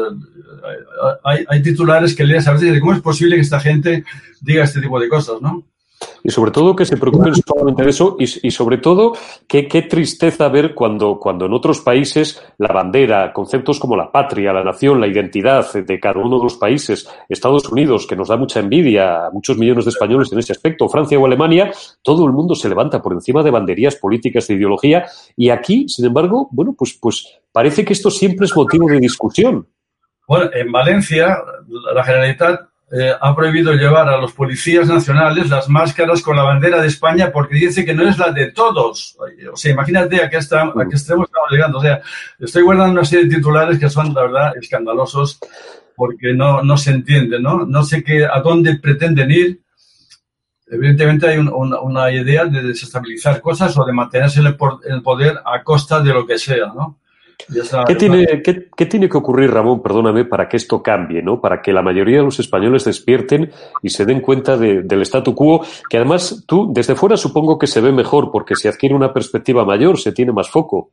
hay, 1.25 1.47
hay 1.49 1.63
titulares 1.63 2.15
que 2.15 2.25
lees 2.25 2.47
a 2.47 2.53
veces 2.53 2.79
cómo 2.79 2.93
es 2.93 3.01
posible 3.01 3.37
que 3.37 3.41
esta 3.41 3.59
gente 3.59 4.05
diga 4.43 4.65
este 4.65 4.83
tipo 4.83 5.01
de 5.01 5.09
cosas, 5.09 5.41
¿no? 5.41 5.65
Y 6.23 6.31
sobre 6.31 6.51
todo 6.51 6.77
que 6.77 6.85
se 6.85 6.97
preocupen 6.97 7.35
solamente 7.35 7.83
de 7.83 7.91
eso 7.91 8.17
y, 8.19 8.51
sobre 8.51 8.79
todo 8.79 9.15
que 9.47 9.67
qué 9.69 9.83
tristeza 9.83 10.49
ver 10.49 10.75
cuando, 10.75 11.19
cuando 11.19 11.47
en 11.47 11.53
otros 11.53 11.81
países 11.81 12.43
la 12.59 12.73
bandera, 12.73 13.33
conceptos 13.33 13.79
como 13.79 13.97
la 13.97 14.11
patria, 14.11 14.53
la 14.53 14.65
nación, 14.65 15.01
la 15.01 15.07
identidad 15.07 15.73
de 15.73 16.01
cada 16.01 16.21
uno 16.21 16.39
de 16.39 16.45
los 16.45 16.57
países, 16.57 17.09
Estados 17.29 17.69
Unidos, 17.71 18.07
que 18.07 18.17
nos 18.17 18.29
da 18.29 18.37
mucha 18.37 18.61
envidia 18.61 19.27
a 19.27 19.31
muchos 19.31 19.57
millones 19.57 19.85
de 19.85 19.91
españoles 19.91 20.33
en 20.33 20.39
ese 20.39 20.53
aspecto, 20.53 20.89
Francia 20.89 21.19
o 21.19 21.27
Alemania, 21.27 21.71
todo 22.03 22.27
el 22.27 22.33
mundo 22.33 22.55
se 22.55 22.69
levanta 22.69 23.01
por 23.01 23.13
encima 23.13 23.43
de 23.43 23.51
banderías 23.51 23.97
políticas 23.97 24.47
de 24.47 24.55
ideología 24.55 25.07
y 25.37 25.51
aquí, 25.51 25.89
sin 25.89 26.07
embargo, 26.07 26.49
bueno, 26.53 26.75
pues, 26.77 26.99
pues 27.01 27.41
parece 27.53 27.85
que 27.85 27.93
esto 27.93 28.11
siempre 28.11 28.47
es 28.47 28.55
motivo 28.55 28.89
de 28.89 29.01
discusión. 29.01 29.67
Bueno, 30.27 30.51
en 30.53 30.71
Valencia, 30.71 31.39
la 31.93 32.05
Generalitat 32.05 32.70
eh, 32.93 33.13
ha 33.21 33.37
prohibido 33.37 33.73
llevar 33.75 34.09
a 34.09 34.17
los 34.17 34.33
policías 34.33 34.89
nacionales 34.89 35.49
las 35.49 35.69
máscaras 35.69 36.23
con 36.23 36.35
la 36.35 36.43
bandera 36.43 36.83
de 36.83 36.89
España 36.89 37.31
porque 37.33 37.55
dice 37.55 37.85
que 37.85 37.95
no 37.95 38.09
es 38.09 38.19
la 38.19 38.33
de 38.33 38.51
todos. 38.51 39.17
O 39.53 39.57
sea, 39.57 39.71
imagínate 39.71 40.17
a 40.17 40.29
qué, 40.29 40.37
a 40.37 40.41
qué 40.41 40.97
extremo 40.97 41.25
estamos 41.25 41.51
llegando. 41.53 41.79
O 41.79 41.83
sea, 41.83 42.01
estoy 42.41 42.65
guardando 42.65 42.93
una 42.93 43.05
serie 43.05 43.27
de 43.27 43.37
titulares 43.37 43.79
que 43.79 43.89
son, 43.89 44.13
la 44.13 44.23
verdad, 44.23 44.57
escandalosos 44.61 45.39
porque 45.95 46.33
no, 46.35 46.63
no 46.63 46.77
se 46.77 46.91
entiende, 46.91 47.39
¿no? 47.39 47.65
No 47.65 47.85
sé 47.85 48.03
qué, 48.03 48.25
a 48.25 48.41
dónde 48.41 48.77
pretenden 48.77 49.31
ir. 49.31 49.61
Evidentemente 50.67 51.29
hay 51.29 51.39
una 51.39 52.11
idea 52.11 52.45
de 52.45 52.63
desestabilizar 52.63 53.41
cosas 53.41 53.77
o 53.77 53.85
de 53.85 53.93
mantenerse 53.93 54.41
en 54.41 54.47
el 54.47 55.03
poder 55.03 55.41
a 55.45 55.63
costa 55.63 56.01
de 56.01 56.13
lo 56.13 56.27
que 56.27 56.39
sea, 56.39 56.67
¿no? 56.75 56.99
¿Qué 57.87 57.95
tiene, 57.95 58.43
qué, 58.43 58.87
tiene, 58.87 59.09
que 59.09 59.17
ocurrir, 59.17 59.51
Ramón, 59.51 59.83
perdóname, 59.83 60.25
para 60.25 60.49
que 60.49 60.57
esto 60.57 60.83
cambie, 60.83 61.23
¿no? 61.23 61.41
Para 61.41 61.61
que 61.63 61.73
la 61.73 61.83
mayoría 61.83 62.19
de 62.19 62.25
los 62.25 62.39
españoles 62.41 62.85
despierten 62.85 63.51
y 63.83 63.91
se 63.91 64.05
den 64.05 64.21
cuenta 64.21 64.57
del 64.57 65.03
statu 65.03 65.35
quo, 65.35 65.65
que 65.89 65.97
además 65.97 66.45
tú, 66.47 66.73
desde 66.73 66.95
fuera 66.95 67.17
supongo 67.17 67.59
que 67.59 67.67
se 67.67 67.81
ve 67.81 67.93
mejor, 67.93 68.31
porque 68.31 68.57
se 68.57 68.69
adquiere 68.69 68.95
una 68.95 69.13
perspectiva 69.13 69.65
mayor, 69.65 69.99
se 69.99 70.13
tiene 70.13 70.33
más 70.33 70.51
foco. 70.51 70.91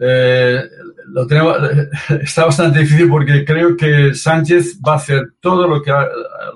Eh, 0.00 0.62
lo 1.08 1.26
está 2.22 2.44
bastante 2.44 2.80
difícil 2.80 3.08
porque 3.08 3.44
creo 3.44 3.76
que 3.76 4.14
Sánchez 4.14 4.78
va 4.86 4.92
a 4.92 4.96
hacer 4.96 5.32
todo 5.40 5.66
lo 5.66 5.82
que, 5.82 5.92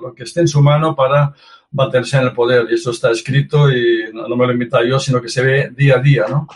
lo 0.01 0.13
que 0.13 0.23
esté 0.23 0.41
en 0.41 0.47
su 0.47 0.61
mano 0.61 0.95
para 0.95 1.33
mantenerse 1.71 2.17
en 2.17 2.23
el 2.23 2.33
poder. 2.33 2.67
Y 2.69 2.75
eso 2.75 2.91
está 2.91 3.11
escrito 3.11 3.71
y 3.71 4.11
no, 4.13 4.27
no 4.27 4.35
me 4.35 4.45
lo 4.45 4.53
invita 4.53 4.83
yo, 4.83 4.99
sino 4.99 5.21
que 5.21 5.29
se 5.29 5.43
ve 5.43 5.71
día 5.75 5.95
a 5.95 5.99
día, 5.99 6.25
¿no? 6.29 6.47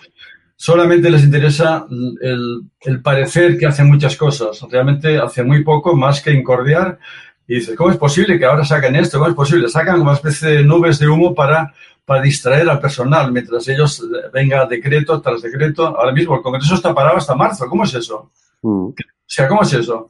Solamente 0.58 1.10
les 1.10 1.24
interesa 1.24 1.86
el, 2.20 3.02
parecer 3.02 3.58
que 3.58 3.68
hacen 3.68 3.88
muchas 3.88 4.18
cosas. 4.18 4.60
Realmente 4.70 5.18
hace 5.20 5.44
muy 5.44 5.64
poco 5.64 5.96
más 5.96 6.20
que 6.20 6.32
incordiar. 6.32 7.00
Y 7.48 7.56
dices, 7.56 7.78
¿cómo 7.78 7.92
es 7.92 7.98
posible 7.98 8.38
que 8.38 8.46
ahora 8.46 8.66
saquen 8.66 8.96
esto? 8.96 9.20
¿Cómo 9.20 9.30
es 9.30 9.36
posible? 9.36 9.70
Sacan 9.70 10.02
una 10.02 10.14
especie 10.14 10.50
de 10.50 10.64
nubes 10.64 11.00
de 11.00 11.08
humo 11.08 11.34
para, 11.34 11.74
para 12.04 12.22
distraer 12.22 12.70
al 12.70 12.82
personal, 12.82 13.32
mientras 13.32 13.66
ellos 13.70 14.04
venga 14.34 14.66
decreto 14.66 15.22
tras 15.22 15.44
decreto. 15.44 15.88
Ahora 15.88 16.12
mismo 16.12 16.36
el 16.36 16.42
Congreso 16.42 16.76
está 16.76 16.94
parado 16.94 17.18
hasta 17.18 17.36
marzo. 17.36 17.68
¿Cómo 17.70 17.86
es 17.86 17.94
eso? 17.94 18.32
Mm. 18.64 18.88
O 18.88 18.96
sea, 19.26 19.48
¿cómo 19.48 19.62
es 19.62 19.72
eso? 19.72 20.10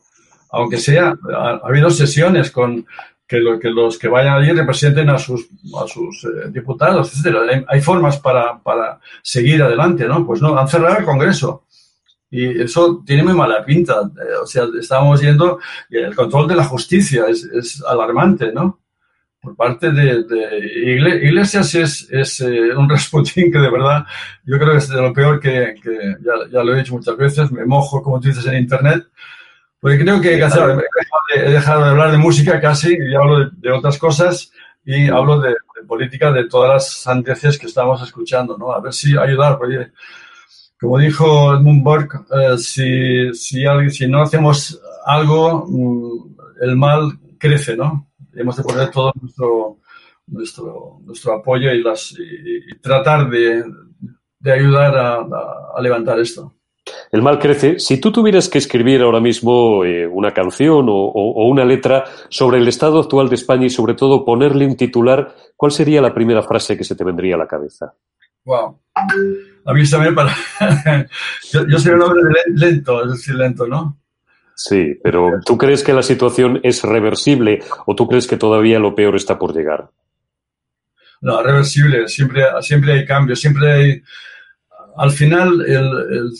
Aunque 0.49 0.77
sea, 0.77 1.13
ha 1.35 1.59
habido 1.67 1.91
sesiones 1.91 2.49
con 2.49 2.87
que, 3.27 3.39
lo, 3.39 3.59
que 3.59 3.69
los 3.69 3.97
que 3.97 4.07
vayan 4.07 4.37
allí 4.37 4.51
representen 4.51 5.09
a 5.09 5.19
sus, 5.19 5.47
a 5.79 5.87
sus 5.87 6.23
eh, 6.23 6.49
diputados, 6.49 7.11
etcétera. 7.11 7.65
Hay, 7.67 7.81
formas 7.81 8.17
para, 8.17 8.57
para, 8.59 8.99
seguir 9.21 9.61
adelante, 9.61 10.07
¿no? 10.07 10.25
Pues 10.25 10.41
no, 10.41 10.57
han 10.57 10.67
cerrado 10.67 10.99
el 10.99 11.05
Congreso. 11.05 11.65
Y 12.29 12.61
eso 12.61 13.03
tiene 13.05 13.23
muy 13.23 13.33
mala 13.33 13.63
pinta. 13.65 14.01
Eh, 14.01 14.35
o 14.41 14.47
sea, 14.47 14.65
estamos 14.79 15.21
yendo, 15.21 15.59
el 15.89 16.15
control 16.15 16.47
de 16.47 16.55
la 16.55 16.63
justicia 16.63 17.25
es, 17.27 17.43
es 17.43 17.83
alarmante, 17.83 18.51
¿no? 18.53 18.79
Por 19.41 19.55
parte 19.55 19.91
de, 19.91 20.25
Iglesias 21.23 21.75
es, 21.75 22.07
es 22.09 22.41
eh, 22.41 22.75
un 22.75 22.89
Rasputín 22.89 23.51
que 23.51 23.59
de 23.59 23.69
verdad 23.69 24.05
yo 24.43 24.57
creo 24.57 24.71
que 24.71 24.77
es 24.77 24.89
de 24.89 25.01
lo 25.01 25.13
peor 25.13 25.39
que, 25.39 25.75
que 25.81 26.15
ya, 26.21 26.33
ya, 26.51 26.63
lo 26.63 26.73
he 26.73 26.79
dicho 26.79 26.93
muchas 26.93 27.15
veces, 27.15 27.51
me 27.51 27.65
mojo, 27.65 28.01
como 28.01 28.19
tú 28.19 28.29
dices, 28.29 28.45
en 28.47 28.57
Internet, 28.57 29.05
porque 29.79 29.99
creo 29.99 30.19
que 30.19 30.33
he 30.33 31.49
dejado 31.51 31.83
de 31.83 31.89
hablar 31.89 32.11
de 32.11 32.17
música 32.17 32.59
casi 32.59 32.97
y 32.97 33.15
hablo 33.15 33.49
de, 33.51 33.71
otras 33.71 33.97
cosas 33.97 34.51
y 34.83 35.07
hablo 35.09 35.39
de, 35.39 35.55
política 35.87 36.31
de 36.31 36.49
todas 36.49 36.73
las 36.73 36.91
sandeces 36.91 37.57
que 37.57 37.67
estamos 37.67 38.01
escuchando, 38.01 38.57
¿no? 38.57 38.73
A 38.73 38.81
ver 38.81 38.91
si 38.91 39.15
ayudar, 39.15 39.57
porque 39.57 39.91
como 40.79 40.97
dijo 40.97 41.53
Edmund 41.53 41.83
Burke, 41.83 42.17
eh, 42.31 42.57
si, 42.57 43.33
si, 43.33 43.63
si, 43.89 44.07
no 44.07 44.21
hacemos 44.21 44.81
algo, 45.05 45.65
mm, 45.67 46.35
el 46.61 46.75
mal 46.75 47.19
crece, 47.37 47.77
¿no? 47.77 48.09
hemos 48.33 48.57
de 48.57 48.63
poner 48.63 48.91
todo 48.91 49.13
nuestro, 49.19 49.79
nuestro, 50.27 50.99
nuestro 51.03 51.33
apoyo 51.33 51.71
y, 51.71 51.81
las, 51.81 52.13
y, 52.17 52.77
tratar 52.79 53.29
de, 53.29 53.63
de 54.39 54.51
ayudar 54.51 54.95
a 54.95 55.81
levantar 55.81 56.19
esto 56.19 56.56
el 57.11 57.21
mal 57.21 57.39
crece. 57.39 57.79
Si 57.79 57.99
tú 57.99 58.11
tuvieras 58.11 58.49
que 58.49 58.57
escribir 58.57 59.01
ahora 59.01 59.19
mismo 59.19 59.83
eh, 59.83 60.07
una 60.07 60.33
canción 60.33 60.87
o, 60.89 61.47
una 61.47 61.65
letra 61.65 62.03
sobre 62.29 62.57
el 62.57 62.67
estado 62.67 62.99
actual 62.99 63.29
de 63.29 63.35
España 63.35 63.65
y 63.65 63.69
sobre 63.69 63.93
todo 63.93 64.25
ponerle 64.25 64.65
un 64.65 64.75
titular, 64.75 65.33
¿cuál 65.55 65.71
sería 65.71 66.01
la 66.01 66.13
primera 66.13 66.43
frase 66.43 66.77
que 66.77 66.83
se 66.83 66.95
te 66.95 67.03
vendría 67.03 67.35
a 67.35 67.39
la 67.39 67.47
cabeza? 67.47 67.93
Wow. 68.43 68.79
A 69.65 69.73
mí 69.73 69.89
también 69.89 70.15
para... 70.15 70.33
yo, 71.51 71.79
soy 71.79 71.93
un 71.93 72.01
hombre 72.01 72.21
lento, 72.53 73.03
es 73.03 73.11
decir, 73.11 73.35
lento, 73.35 73.67
¿no? 73.67 73.97
Sí, 74.55 74.97
pero 75.03 75.39
¿tú 75.45 75.57
crees 75.57 75.83
que 75.83 75.93
la 75.93 76.01
situación 76.01 76.59
es 76.63 76.81
reversible 76.83 77.59
o 77.85 77.95
tú 77.95 78.07
crees 78.07 78.25
que 78.25 78.37
todavía 78.37 78.79
lo 78.79 78.95
peor 78.95 79.15
está 79.15 79.37
por 79.37 79.55
llegar? 79.55 79.89
No, 81.21 81.41
reversible. 81.43 82.07
Siempre, 82.07 82.43
siempre 82.61 82.93
hay 82.93 83.05
cambios, 83.05 83.39
siempre 83.39 83.71
hay 83.71 84.03
al 84.97 85.11
final 85.11 85.63
el, 85.67 86.31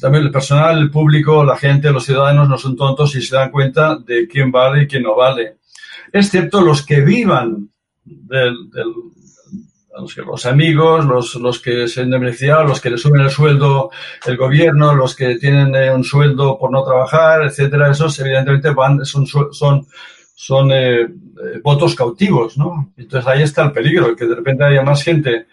también 0.00 0.24
el 0.24 0.30
personal, 0.30 0.78
el 0.78 0.90
público, 0.90 1.44
la 1.44 1.56
gente, 1.56 1.90
los 1.90 2.04
ciudadanos 2.04 2.48
no 2.48 2.56
son 2.56 2.76
tontos 2.76 3.14
y 3.16 3.22
se 3.22 3.34
dan 3.36 3.50
cuenta 3.50 3.96
de 3.96 4.28
quién 4.28 4.52
vale 4.52 4.84
y 4.84 4.86
quién 4.86 5.02
no 5.02 5.16
vale. 5.16 5.56
Excepto 6.12 6.60
los 6.60 6.86
que 6.86 7.00
vivan 7.00 7.70
del, 8.04 8.54
los, 10.26 10.46
amigos, 10.46 11.04
los, 11.04 11.34
los 11.36 11.60
que 11.60 11.88
se 11.88 12.02
han 12.02 12.10
beneficiado, 12.10 12.64
los 12.64 12.80
que 12.80 12.90
le 12.90 12.98
suben 12.98 13.20
el 13.20 13.30
sueldo 13.30 13.90
el 14.26 14.36
gobierno, 14.36 14.94
los 14.94 15.14
que 15.14 15.36
tienen 15.36 15.74
eh, 15.74 15.92
un 15.92 16.04
sueldo 16.04 16.58
por 16.58 16.70
no 16.70 16.84
trabajar, 16.84 17.42
etcétera, 17.42 17.90
esos 17.90 18.18
evidentemente 18.20 18.70
van, 18.70 19.04
son, 19.04 19.26
son, 19.26 19.86
son 20.34 20.72
eh, 20.72 21.02
eh, 21.02 21.08
votos 21.62 21.94
cautivos, 21.94 22.56
¿no? 22.58 22.92
Entonces 22.96 23.28
ahí 23.28 23.42
está 23.42 23.64
el 23.64 23.72
peligro, 23.72 24.14
que 24.14 24.26
de 24.26 24.34
repente 24.34 24.64
haya 24.64 24.82
más 24.82 25.02
gente 25.02 25.46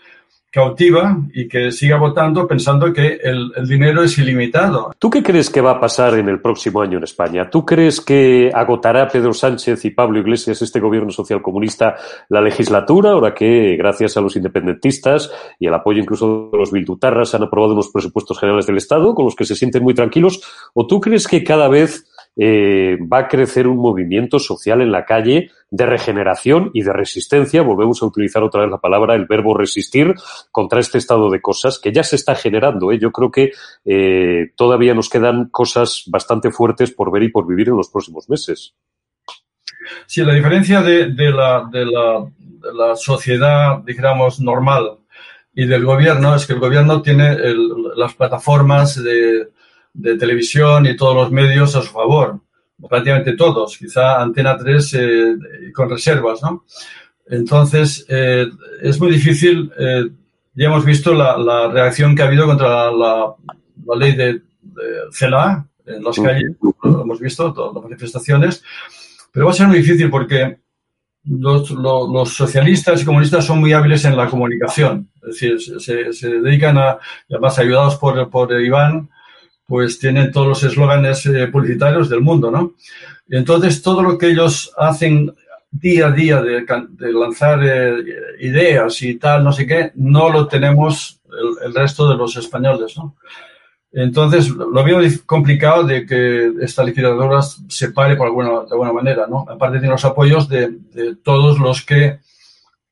cautiva 0.52 1.18
y 1.34 1.48
que 1.48 1.72
siga 1.72 1.98
votando 1.98 2.46
pensando 2.46 2.92
que 2.92 3.20
el, 3.24 3.52
dinero 3.68 4.04
es 4.04 4.18
ilimitado. 4.18 4.94
¿Tú 5.00 5.10
qué 5.10 5.24
crees 5.24 5.50
que 5.50 5.62
va 5.62 5.72
a 5.72 5.80
pasar 5.80 6.16
en 6.16 6.28
el 6.28 6.42
próximo 6.42 6.82
año 6.82 6.98
en 6.98 7.06
España? 7.06 7.50
¿Tú 7.50 7.66
crees 7.66 8.02
que 8.02 8.52
agotará 8.54 9.08
Pedro 9.08 9.34
Sánchez 9.34 9.86
y 9.86 9.92
Pablo 9.92 10.20
Iglesias, 10.20 10.62
este 10.62 10.82
gobierno 10.82 11.10
social 11.10 11.42
comunista, 11.42 11.96
la 12.28 12.42
legislatura, 12.42 13.12
ahora 13.12 13.34
que, 13.34 13.78
gracias 13.78 14.18
a 14.18 14.22
los 14.22 14.36
independentistas 14.36 15.32
y 15.58 15.68
al 15.68 15.74
apoyo 15.74 16.02
incluso 16.02 16.50
de 16.52 16.58
los 16.58 16.72
bildutarras, 16.72 17.34
han 17.34 17.44
aprobado 17.44 17.74
unos 17.74 17.90
presupuestos 17.90 18.38
generales 18.38 18.68
del 18.68 18.78
Estado 18.78 19.16
con 19.16 19.26
los 19.26 19.36
que 19.36 19.46
se 19.46 19.56
sienten 19.56 19.84
muy 19.84 19.94
tranquilos? 19.94 20.42
¿O 20.74 20.86
tú 20.86 21.00
crees 21.00 21.30
que 21.30 21.46
cada 21.46 21.70
vez 21.70 22.11
eh, 22.38 22.98
va 23.12 23.20
a 23.20 23.28
crecer 23.28 23.68
un 23.68 23.78
movimiento 23.78 24.40
social 24.40 24.82
en 24.82 24.92
la 24.92 25.06
calle 25.06 25.52
de 25.70 25.86
regeneración 25.86 26.72
y 26.74 26.82
de 26.84 26.94
resistencia. 26.94 27.62
Volvemos 27.62 28.02
a 28.02 28.06
utilizar 28.06 28.44
otra 28.44 28.62
vez 28.62 28.72
la 28.72 28.80
palabra, 28.80 29.16
el 29.16 29.26
verbo 29.26 29.58
resistir, 29.58 30.14
contra 30.52 30.80
este 30.80 30.98
estado 30.98 31.30
de 31.30 31.42
cosas 31.42 31.80
que 31.80 31.92
ya 31.92 32.04
se 32.04 32.16
está 32.16 32.36
generando. 32.36 32.92
¿eh? 32.92 33.00
Yo 33.00 33.12
creo 33.12 33.32
que 33.32 33.52
eh, 33.86 34.52
todavía 34.56 34.94
nos 34.94 35.10
quedan 35.10 35.50
cosas 35.50 36.04
bastante 36.08 36.52
fuertes 36.52 36.92
por 36.92 37.12
ver 37.12 37.24
y 37.24 37.30
por 37.30 37.48
vivir 37.48 37.70
en 37.70 37.78
los 37.78 37.90
próximos 37.90 38.30
meses. 38.30 38.76
Sí, 40.06 40.24
la 40.24 40.34
diferencia 40.34 40.82
de, 40.82 41.10
la, 41.32 42.96
sociedad, 42.96 43.80
digamos, 43.84 44.40
normal 44.40 45.00
y 45.54 45.66
del 45.66 45.84
gobierno 45.84 46.36
es 46.36 46.46
que 46.46 46.54
el 46.54 46.60
gobierno 46.60 47.02
tiene 47.02 47.36
las 47.96 48.14
plataformas 48.14 49.04
de, 49.04 49.50
de, 49.94 50.18
televisión 50.18 50.86
y 50.86 50.96
todos 50.96 51.16
los 51.16 51.32
medios 51.32 51.76
a 51.76 51.82
su 51.82 51.90
favor, 51.90 52.40
prácticamente 52.90 53.34
todos, 53.34 53.78
quizá 53.78 54.22
Antena 54.22 54.58
3 54.58 54.94
eh, 54.94 55.36
con 55.74 55.90
reservas, 55.90 56.42
¿no? 56.42 56.66
Entonces, 57.28 58.06
eh, 58.10 58.48
es 58.82 59.00
muy 59.00 59.12
difícil, 59.12 59.72
eh, 59.78 60.10
ya 60.54 60.68
hemos 60.68 60.84
visto 60.84 61.14
la, 61.14 61.38
la, 61.38 61.70
reacción 61.70 62.16
que 62.16 62.24
ha 62.24 62.28
habido 62.28 62.46
contra 62.46 62.92
la, 62.92 63.34
la 63.86 63.96
ley 63.96 64.14
de, 64.14 64.34
de, 64.34 64.42
CELA 65.14 65.66
en 65.86 66.04
las 66.04 66.18
calles, 66.18 66.56
lo 66.84 67.02
hemos 67.02 67.20
visto, 67.20 67.54
todas 67.54 67.74
las 67.74 67.84
manifestaciones, 67.84 68.64
pero 69.32 69.46
va 69.46 69.52
a 69.52 69.56
ser 69.56 69.68
muy 69.68 69.78
difícil 69.78 70.10
porque 70.10 70.58
los, 71.24 71.70
los, 71.72 72.34
socialistas 72.34 73.02
y 73.02 73.06
comunistas 73.06 73.46
son 73.46 73.60
muy 73.60 73.74
hábiles 73.74 74.04
en 74.06 74.18
la 74.18 74.28
comunicación. 74.28 75.10
Es 75.22 75.40
decir, 75.40 75.80
se, 75.80 76.14
se 76.14 76.30
dedican 76.30 76.78
a, 76.78 76.98
además 77.30 77.60
ayudados 77.60 77.96
por, 77.98 78.30
por 78.30 78.52
Iván, 78.60 79.10
pues 79.72 80.00
tienen 80.00 80.34
todos 80.34 80.48
los 80.48 80.64
eslóganes 80.64 81.26
eh, 81.28 81.48
publicitarios 81.48 82.10
del 82.10 82.20
mundo, 82.20 82.52
¿no? 82.52 82.74
Entonces 83.30 83.82
todo 83.82 84.04
lo 84.04 84.18
que 84.18 84.28
ellos 84.28 84.70
hacen 84.76 85.34
día 85.72 86.08
a 86.08 86.12
día 86.12 86.42
de, 86.42 86.66
lanzar 87.14 87.62
eh, 87.64 88.04
ideas 88.42 89.02
y 89.02 89.16
tal, 89.16 89.46
no 89.46 89.54
sé 89.54 89.66
qué, 89.66 89.94
no 89.96 90.30
lo 90.30 90.46
tenemos 90.50 91.22
el, 91.64 91.74
resto 91.74 92.10
de 92.10 92.18
los 92.18 92.36
españoles, 92.36 92.98
¿no? 92.98 93.16
Entonces, 93.94 94.50
lo 94.50 94.84
veo 94.84 95.00
complicado 95.26 95.84
de 95.86 96.06
que 96.06 96.52
esta 96.60 96.84
liquidadora 96.84 97.42
se 97.42 97.92
pare 97.92 98.18
por 98.18 98.28
alguna, 98.28 98.50
de 98.50 98.72
alguna 98.72 98.92
manera, 98.92 99.26
¿no? 99.26 99.46
Aparte 99.48 99.80
tiene 99.80 99.94
los 99.94 100.04
apoyos 100.04 100.50
de 100.50 101.16
todos 101.24 101.60
los 101.60 101.82
que, 101.86 102.20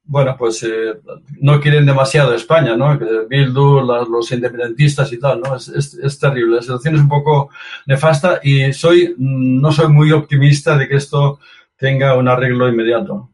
bueno, 0.09 0.35
pues 0.35 0.63
eh, 0.63 0.99
no 1.39 1.61
quieren 1.61 1.85
demasiado 1.85 2.33
España, 2.33 2.75
¿no? 2.75 2.97
Bildu, 3.29 3.81
los 3.81 4.31
independentistas 4.31 5.13
y 5.13 5.19
tal, 5.19 5.39
¿no? 5.39 5.55
Es, 5.55 6.19
terrible. 6.19 6.55
La 6.55 6.61
situación 6.63 6.95
es 6.95 7.01
un 7.01 7.09
poco 7.09 7.51
nefasta 7.85 8.39
y 8.41 8.73
soy, 8.73 9.13
no 9.19 9.71
soy 9.71 9.87
muy 9.87 10.11
optimista 10.11 10.75
de 10.75 10.87
que 10.87 10.95
esto 10.95 11.39
tenga 11.77 12.17
un 12.17 12.27
arreglo 12.27 12.67
inmediato. 12.67 13.29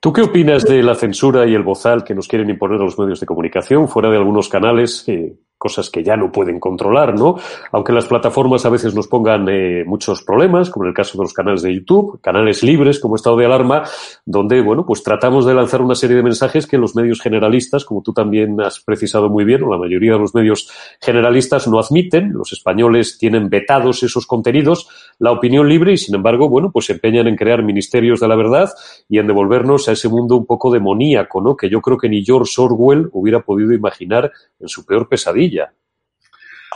¿Tú 0.00 0.12
qué 0.12 0.22
opinas 0.22 0.64
de 0.64 0.82
la 0.82 0.96
censura 0.96 1.46
y 1.46 1.54
el 1.54 1.62
bozal 1.62 2.02
que 2.02 2.14
nos 2.14 2.26
quieren 2.26 2.50
imponer 2.50 2.80
a 2.80 2.84
los 2.84 2.98
medios 2.98 3.20
de 3.20 3.26
comunicación 3.26 3.88
fuera 3.88 4.10
de 4.10 4.16
algunos 4.16 4.48
canales? 4.48 5.04
Eh, 5.06 5.36
cosas 5.58 5.90
que 5.90 6.04
ya 6.04 6.16
no 6.16 6.30
pueden 6.30 6.60
controlar, 6.60 7.18
¿no? 7.18 7.36
Aunque 7.72 7.92
las 7.92 8.06
plataformas 8.06 8.66
a 8.66 8.70
veces 8.70 8.94
nos 8.94 9.08
pongan 9.08 9.48
eh, 9.48 9.84
muchos 9.86 10.22
problemas, 10.22 10.70
como 10.70 10.84
en 10.84 10.88
el 10.88 10.94
caso 10.94 11.16
de 11.16 11.24
los 11.24 11.32
canales 11.32 11.62
de 11.62 11.74
YouTube, 11.74 12.20
canales 12.20 12.62
libres 12.62 13.00
como 13.00 13.16
estado 13.16 13.36
de 13.36 13.46
alarma, 13.46 13.84
donde, 14.24 14.60
bueno, 14.60 14.84
pues 14.84 15.02
tratamos 15.02 15.46
de 15.46 15.54
lanzar 15.54 15.80
una 15.80 15.94
serie 15.94 16.16
de 16.16 16.22
mensajes 16.22 16.66
que 16.66 16.76
los 16.76 16.94
medios 16.94 17.20
generalistas, 17.20 17.84
como 17.84 18.02
tú 18.02 18.12
también 18.12 18.60
has 18.60 18.80
precisado 18.80 19.30
muy 19.30 19.44
bien, 19.44 19.62
o 19.62 19.70
la 19.70 19.78
mayoría 19.78 20.12
de 20.12 20.18
los 20.18 20.34
medios 20.34 20.70
generalistas 21.00 21.66
no 21.68 21.78
admiten, 21.78 22.32
los 22.32 22.52
españoles 22.52 23.16
tienen 23.18 23.48
vetados 23.48 24.02
esos 24.02 24.26
contenidos, 24.26 24.88
la 25.18 25.32
opinión 25.32 25.68
libre 25.68 25.92
y, 25.92 25.96
sin 25.96 26.14
embargo, 26.14 26.48
bueno, 26.48 26.70
pues 26.70 26.86
se 26.86 26.92
empeñan 26.92 27.28
en 27.28 27.36
crear 27.36 27.62
ministerios 27.62 28.20
de 28.20 28.28
la 28.28 28.36
verdad 28.36 28.70
y 29.08 29.18
en 29.18 29.26
devolvernos 29.26 29.88
a 29.88 29.92
ese 29.92 30.08
mundo 30.08 30.36
un 30.36 30.44
poco 30.44 30.70
demoníaco, 30.70 31.40
¿no? 31.40 31.56
Que 31.56 31.70
yo 31.70 31.80
creo 31.80 31.96
que 31.96 32.08
ni 32.08 32.24
George 32.24 32.52
Orwell 32.58 33.08
hubiera 33.12 33.40
podido 33.40 33.72
imaginar 33.72 34.30
en 34.60 34.68
su 34.68 34.84
peor 34.84 35.08
pesadilla 35.08 35.45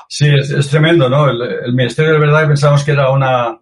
Sí, 0.09 0.27
es, 0.29 0.69
tremendo, 0.69 1.09
¿no? 1.09 1.29
El, 1.29 1.41
el, 1.43 1.73
Ministerio 1.73 2.13
de 2.13 2.19
Verdad 2.19 2.49
pensamos 2.49 2.83
que 2.83 2.93
era 2.93 3.11
una, 3.11 3.59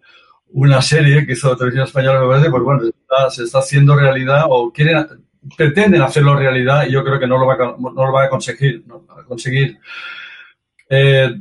una 0.52 0.80
serie 0.80 1.26
que 1.26 1.32
hizo 1.32 1.50
la 1.50 1.56
televisión 1.56 1.84
española, 1.86 2.20
me 2.20 2.28
parece, 2.28 2.50
pues 2.50 2.62
bueno, 2.62 2.82
se 3.30 3.44
está, 3.44 3.58
haciendo 3.58 3.94
realidad 3.94 4.46
o 4.48 4.72
quieren, 4.72 5.06
pretenden 5.56 6.02
hacerlo 6.02 6.34
realidad 6.36 6.86
y 6.86 6.92
yo 6.92 7.04
creo 7.04 7.18
que 7.18 7.26
no 7.26 7.38
lo 7.38 7.46
va 7.46 7.54
a, 7.54 7.76
no 7.78 8.06
lo 8.06 8.12
va 8.12 8.24
a 8.24 8.30
conseguir. 8.30 8.84
conseguir. 9.26 9.78
Eh, 10.88 11.34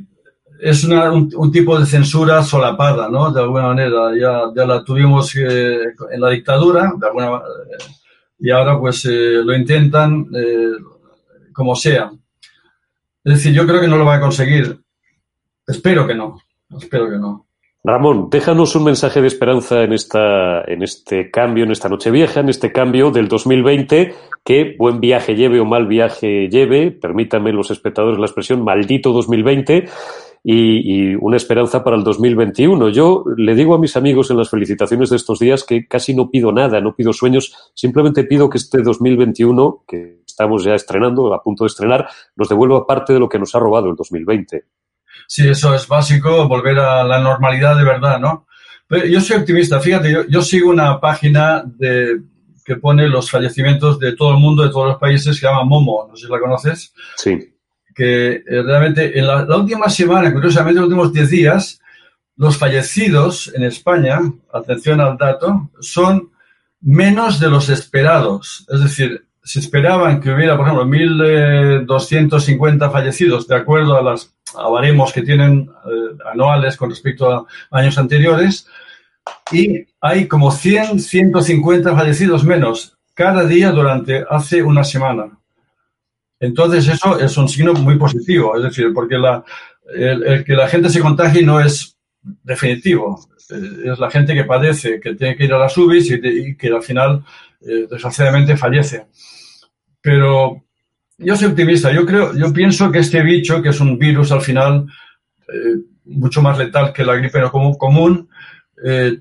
es 0.60 0.84
una, 0.84 1.10
un, 1.12 1.30
un, 1.36 1.52
tipo 1.52 1.78
de 1.78 1.86
censura 1.86 2.42
solapada, 2.42 3.08
¿no? 3.08 3.30
De 3.32 3.40
alguna 3.40 3.68
manera. 3.68 4.10
Ya, 4.18 4.40
ya 4.54 4.66
la 4.66 4.84
tuvimos 4.84 5.34
eh, 5.36 5.94
en 6.10 6.20
la 6.20 6.30
dictadura, 6.30 6.92
de 6.98 7.06
alguna 7.06 7.36
eh, 7.36 7.84
y 8.40 8.50
ahora 8.50 8.78
pues 8.78 9.04
eh, 9.04 9.40
lo 9.44 9.54
intentan 9.54 10.26
eh, 10.34 10.72
como 11.52 11.74
sea. 11.74 12.10
Es 13.24 13.34
decir, 13.34 13.52
yo 13.52 13.66
creo 13.66 13.80
que 13.80 13.88
no 13.88 13.96
lo 13.96 14.04
va 14.04 14.16
a 14.16 14.20
conseguir. 14.20 14.80
Espero 15.66 16.06
que 16.06 16.14
no. 16.14 16.38
Espero 16.76 17.10
que 17.10 17.18
no. 17.18 17.48
Ramón, 17.84 18.28
déjanos 18.28 18.74
un 18.74 18.84
mensaje 18.84 19.20
de 19.20 19.28
esperanza 19.28 19.82
en, 19.82 19.92
esta, 19.92 20.62
en 20.62 20.82
este 20.82 21.30
cambio, 21.30 21.64
en 21.64 21.70
esta 21.70 21.88
noche 21.88 22.10
vieja, 22.10 22.40
en 22.40 22.48
este 22.48 22.72
cambio 22.72 23.10
del 23.10 23.28
2020, 23.28 24.14
que 24.44 24.74
buen 24.76 25.00
viaje 25.00 25.36
lleve 25.36 25.60
o 25.60 25.64
mal 25.64 25.86
viaje 25.86 26.48
lleve, 26.48 26.90
permítanme 26.90 27.52
los 27.52 27.70
espectadores 27.70 28.18
la 28.18 28.26
expresión, 28.26 28.64
maldito 28.64 29.12
2020, 29.12 29.88
y, 30.42 31.12
y, 31.12 31.14
una 31.14 31.36
esperanza 31.36 31.84
para 31.84 31.96
el 31.96 32.04
2021. 32.04 32.88
Yo 32.90 33.24
le 33.36 33.54
digo 33.54 33.74
a 33.74 33.78
mis 33.78 33.96
amigos 33.96 34.30
en 34.30 34.38
las 34.38 34.50
felicitaciones 34.50 35.10
de 35.10 35.16
estos 35.16 35.38
días 35.38 35.64
que 35.64 35.86
casi 35.86 36.14
no 36.14 36.30
pido 36.30 36.52
nada, 36.52 36.80
no 36.80 36.94
pido 36.96 37.12
sueños, 37.12 37.70
simplemente 37.74 38.24
pido 38.24 38.50
que 38.50 38.58
este 38.58 38.82
2021, 38.82 39.84
que 39.86 40.18
estamos 40.38 40.62
ya 40.62 40.76
estrenando, 40.76 41.34
a 41.34 41.42
punto 41.42 41.64
de 41.64 41.68
estrenar, 41.68 42.08
nos 42.36 42.48
devuelva 42.48 42.86
parte 42.86 43.12
de 43.12 43.18
lo 43.18 43.28
que 43.28 43.40
nos 43.40 43.52
ha 43.56 43.58
robado 43.58 43.90
el 43.90 43.96
2020. 43.96 44.66
Sí, 45.26 45.48
eso 45.48 45.74
es 45.74 45.88
básico, 45.88 46.46
volver 46.46 46.78
a 46.78 47.02
la 47.02 47.18
normalidad 47.18 47.76
de 47.76 47.82
verdad, 47.82 48.20
¿no? 48.20 48.46
Pero 48.86 49.04
yo 49.06 49.20
soy 49.20 49.38
optimista, 49.38 49.80
fíjate, 49.80 50.12
yo, 50.12 50.24
yo 50.28 50.40
sigo 50.42 50.70
una 50.70 51.00
página 51.00 51.64
de, 51.66 52.20
que 52.64 52.76
pone 52.76 53.08
los 53.08 53.28
fallecimientos 53.32 53.98
de 53.98 54.14
todo 54.14 54.30
el 54.30 54.38
mundo, 54.38 54.62
de 54.62 54.70
todos 54.70 54.86
los 54.86 54.98
países, 54.98 55.34
que 55.34 55.40
se 55.40 55.46
llama 55.46 55.64
Momo, 55.64 56.06
no 56.08 56.14
sé 56.16 56.26
si 56.26 56.32
la 56.32 56.38
conoces. 56.38 56.94
Sí. 57.16 57.52
Que 57.92 58.34
eh, 58.34 58.62
realmente 58.62 59.18
en 59.18 59.26
la, 59.26 59.44
la 59.44 59.56
última 59.56 59.90
semana, 59.90 60.32
curiosamente, 60.32 60.80
los 60.80 60.88
últimos 60.88 61.12
10 61.12 61.30
días, 61.30 61.80
los 62.36 62.56
fallecidos 62.56 63.52
en 63.56 63.64
España, 63.64 64.20
atención 64.52 65.00
al 65.00 65.16
dato, 65.16 65.68
son 65.80 66.30
menos 66.80 67.40
de 67.40 67.50
los 67.50 67.68
esperados. 67.68 68.64
Es 68.68 68.80
decir, 68.80 69.27
se 69.48 69.58
esperaban 69.60 70.20
que 70.20 70.30
hubiera, 70.30 70.58
por 70.58 70.66
ejemplo, 70.66 70.84
1.250 70.84 72.92
fallecidos, 72.92 73.48
de 73.48 73.56
acuerdo 73.56 73.96
a 73.96 74.02
las 74.02 74.34
a 74.54 74.68
baremos 74.68 75.10
que 75.10 75.22
tienen 75.22 75.70
eh, 75.86 76.18
anuales 76.30 76.76
con 76.76 76.90
respecto 76.90 77.32
a 77.32 77.46
años 77.70 77.96
anteriores, 77.96 78.66
y 79.50 79.86
hay 80.02 80.28
como 80.28 80.50
100, 80.50 81.00
150 81.00 81.96
fallecidos 81.96 82.44
menos 82.44 82.98
cada 83.14 83.46
día 83.46 83.72
durante 83.72 84.22
hace 84.28 84.62
una 84.62 84.84
semana. 84.84 85.38
Entonces, 86.40 86.86
eso 86.86 87.18
es 87.18 87.34
un 87.38 87.48
signo 87.48 87.72
muy 87.72 87.96
positivo, 87.96 88.54
es 88.54 88.64
decir, 88.64 88.92
porque 88.92 89.16
la, 89.16 89.42
el, 89.94 90.44
que 90.44 90.52
la 90.52 90.68
gente 90.68 90.90
se 90.90 91.00
contagie 91.00 91.42
no 91.42 91.58
es 91.58 91.96
definitivo, 92.20 93.18
es 93.48 93.98
la 93.98 94.10
gente 94.10 94.34
que 94.34 94.44
padece, 94.44 95.00
que 95.00 95.14
tiene 95.14 95.36
que 95.36 95.44
ir 95.44 95.54
a 95.54 95.58
las 95.58 95.74
UBIs 95.74 96.10
y, 96.10 96.20
y 96.22 96.54
que 96.54 96.68
al 96.68 96.82
final, 96.82 97.24
eh, 97.62 97.86
desgraciadamente, 97.90 98.58
fallece. 98.58 99.06
Pero 100.08 100.64
yo 101.18 101.36
soy 101.36 101.48
optimista. 101.48 101.92
Yo 101.92 102.06
creo, 102.06 102.34
yo 102.34 102.50
pienso 102.50 102.90
que 102.90 103.00
este 103.00 103.22
bicho, 103.22 103.60
que 103.60 103.68
es 103.68 103.78
un 103.78 103.98
virus 103.98 104.32
al 104.32 104.40
final 104.40 104.86
eh, 105.52 105.82
mucho 106.06 106.40
más 106.40 106.56
letal 106.56 106.94
que 106.94 107.04
la 107.04 107.16
gripe 107.16 107.38
no 107.40 107.50
común, 107.52 108.30
eh, 108.82 109.18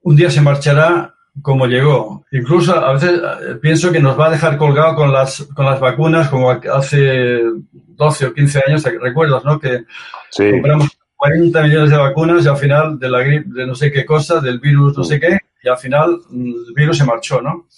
un 0.00 0.16
día 0.16 0.28
se 0.28 0.40
marchará 0.40 1.14
como 1.40 1.68
llegó. 1.68 2.24
Incluso 2.32 2.74
a 2.74 2.94
veces 2.94 3.12
eh, 3.12 3.54
pienso 3.62 3.92
que 3.92 4.00
nos 4.00 4.18
va 4.18 4.26
a 4.26 4.32
dejar 4.32 4.58
colgado 4.58 4.96
con 4.96 5.12
las, 5.12 5.42
con 5.54 5.66
las 5.66 5.78
vacunas 5.78 6.28
como 6.30 6.50
hace 6.50 7.40
12 7.72 8.26
o 8.26 8.34
15 8.34 8.62
años, 8.66 8.82
¿recuerdas, 9.00 9.44
no? 9.44 9.60
Que 9.60 9.84
sí. 10.30 10.50
compramos 10.50 10.98
40 11.14 11.62
millones 11.62 11.90
de 11.90 11.96
vacunas 11.96 12.44
y 12.44 12.48
al 12.48 12.56
final 12.56 12.98
de 12.98 13.08
la 13.08 13.22
gripe, 13.22 13.50
de 13.50 13.66
no 13.68 13.76
sé 13.76 13.92
qué 13.92 14.04
cosa, 14.04 14.40
del 14.40 14.58
virus 14.58 14.98
no 14.98 15.04
sé 15.04 15.20
qué, 15.20 15.38
y 15.62 15.68
al 15.68 15.78
final 15.78 16.18
mm, 16.28 16.54
el 16.66 16.74
virus 16.74 16.98
se 16.98 17.04
marchó, 17.04 17.40
¿no? 17.40 17.68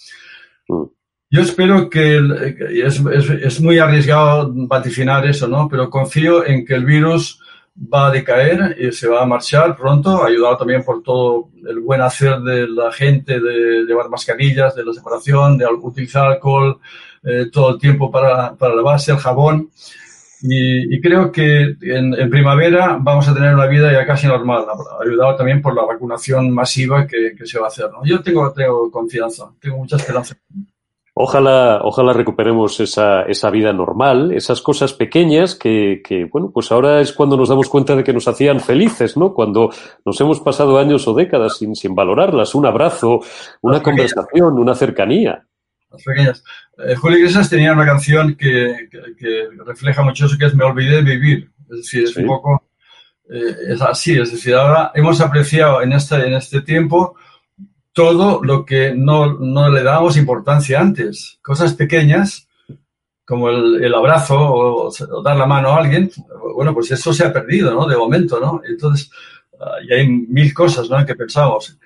Mm. 0.67 1.00
Yo 1.33 1.41
espero 1.41 1.89
que 1.89 2.17
es, 2.83 2.99
es, 2.99 3.29
es, 3.29 3.61
muy 3.61 3.79
arriesgado 3.79 4.51
vaticinar 4.53 5.25
eso, 5.25 5.47
¿no? 5.47 5.69
Pero 5.69 5.89
confío 5.89 6.45
en 6.45 6.65
que 6.65 6.73
el 6.73 6.83
virus 6.83 7.39
va 7.73 8.07
a 8.07 8.11
decaer 8.11 8.75
y 8.77 8.91
se 8.91 9.07
va 9.07 9.23
a 9.23 9.25
marchar 9.25 9.77
pronto, 9.77 10.25
ayudado 10.25 10.57
también 10.57 10.83
por 10.83 11.01
todo 11.01 11.47
el 11.65 11.79
buen 11.79 12.01
hacer 12.01 12.41
de 12.41 12.67
la 12.67 12.91
gente 12.91 13.39
de 13.39 13.85
llevar 13.85 14.09
mascarillas, 14.09 14.75
de 14.75 14.83
la 14.83 14.91
separación, 14.91 15.57
de 15.57 15.65
utilizar 15.67 16.25
alcohol 16.25 16.79
eh, 17.23 17.45
todo 17.49 17.75
el 17.75 17.79
tiempo 17.79 18.11
para, 18.11 18.53
para 18.55 18.75
lavarse, 18.75 19.13
el 19.13 19.17
jabón. 19.17 19.69
Y, 20.43 20.99
creo 20.99 21.31
que 21.31 21.75
en, 21.81 22.29
primavera 22.29 22.97
vamos 22.99 23.27
a 23.29 23.33
tener 23.33 23.53
una 23.53 23.67
vida 23.67 23.91
ya 23.91 24.05
casi 24.05 24.27
normal, 24.27 24.65
ayudado 24.99 25.35
también 25.35 25.61
por 25.61 25.75
la 25.75 25.85
vacunación 25.85 26.51
masiva 26.51 27.07
que, 27.07 27.35
se 27.45 27.59
va 27.59 27.65
a 27.65 27.69
hacer. 27.69 27.89
¿no? 27.91 28.03
Yo 28.03 28.21
tengo, 28.21 28.51
tengo 28.51 28.91
confianza, 28.91 29.51
tengo 29.61 29.77
mucha 29.77 29.97
esperanza. 29.97 30.35
Ojalá, 31.13 31.81
ojalá 31.83 32.13
recuperemos 32.13 32.79
esa, 32.79 33.23
esa 33.23 33.49
vida 33.49 33.73
normal, 33.73 34.31
esas 34.31 34.61
cosas 34.61 34.93
pequeñas 34.93 35.55
que, 35.55 36.01
que, 36.01 36.23
bueno, 36.23 36.51
pues 36.53 36.71
ahora 36.71 37.01
es 37.01 37.11
cuando 37.11 37.35
nos 37.35 37.49
damos 37.49 37.67
cuenta 37.67 37.97
de 37.97 38.03
que 38.03 38.13
nos 38.13 38.29
hacían 38.29 38.61
felices, 38.61 39.17
¿no? 39.17 39.33
Cuando 39.33 39.71
nos 40.05 40.21
hemos 40.21 40.39
pasado 40.39 40.79
años 40.79 41.05
o 41.09 41.13
décadas 41.13 41.57
sin, 41.57 41.75
sin 41.75 41.93
valorarlas, 41.93 42.55
un 42.55 42.65
abrazo, 42.65 43.19
una 43.61 43.83
conversación, 43.83 44.57
una 44.57 44.73
cercanía. 44.73 45.45
Las 45.91 46.03
pequeñas. 46.03 46.43
Eh, 46.77 46.95
Julio 46.95 47.17
Iglesias 47.17 47.49
tenía 47.49 47.73
una 47.73 47.85
canción 47.85 48.35
que, 48.35 48.87
que, 48.89 49.49
refleja 49.65 50.03
mucho 50.03 50.27
eso, 50.27 50.37
que 50.37 50.45
es 50.45 50.55
Me 50.55 50.63
olvidé 50.63 50.97
de 50.97 51.01
vivir. 51.01 51.51
Es 51.69 51.77
decir, 51.77 52.03
es 52.05 52.15
un 52.15 52.27
poco, 52.27 52.69
eh, 53.29 53.55
es 53.67 53.81
así, 53.81 54.17
es 54.17 54.31
decir, 54.31 54.55
ahora 54.55 54.91
hemos 54.95 55.19
apreciado 55.19 55.81
en 55.81 55.91
este, 55.91 56.15
en 56.15 56.33
este 56.33 56.61
tiempo 56.61 57.15
todo 57.93 58.41
lo 58.43 58.65
que 58.65 58.93
no, 58.95 59.33
no 59.33 59.69
le 59.69 59.83
dábamos 59.83 60.17
importancia 60.17 60.79
antes. 60.79 61.39
Cosas 61.41 61.73
pequeñas, 61.73 62.47
como 63.25 63.49
el, 63.49 63.93
abrazo 63.93 64.35
o, 64.37 64.91
dar 65.23 65.37
la 65.37 65.45
mano 65.45 65.69
a 65.69 65.77
alguien, 65.77 66.11
bueno, 66.55 66.73
pues 66.73 66.91
eso 66.91 67.13
se 67.13 67.25
ha 67.25 67.33
perdido, 67.33 67.73
¿no? 67.73 67.87
De 67.87 67.97
momento, 67.97 68.39
¿no? 68.39 68.61
Entonces, 68.67 69.11
ah, 69.59 69.75
y 69.87 69.93
hay 69.93 70.07
mil 70.07 70.53
cosas, 70.53 70.89
¿no? 70.89 71.05
Que 71.05 71.15
pensamos. 71.15 71.77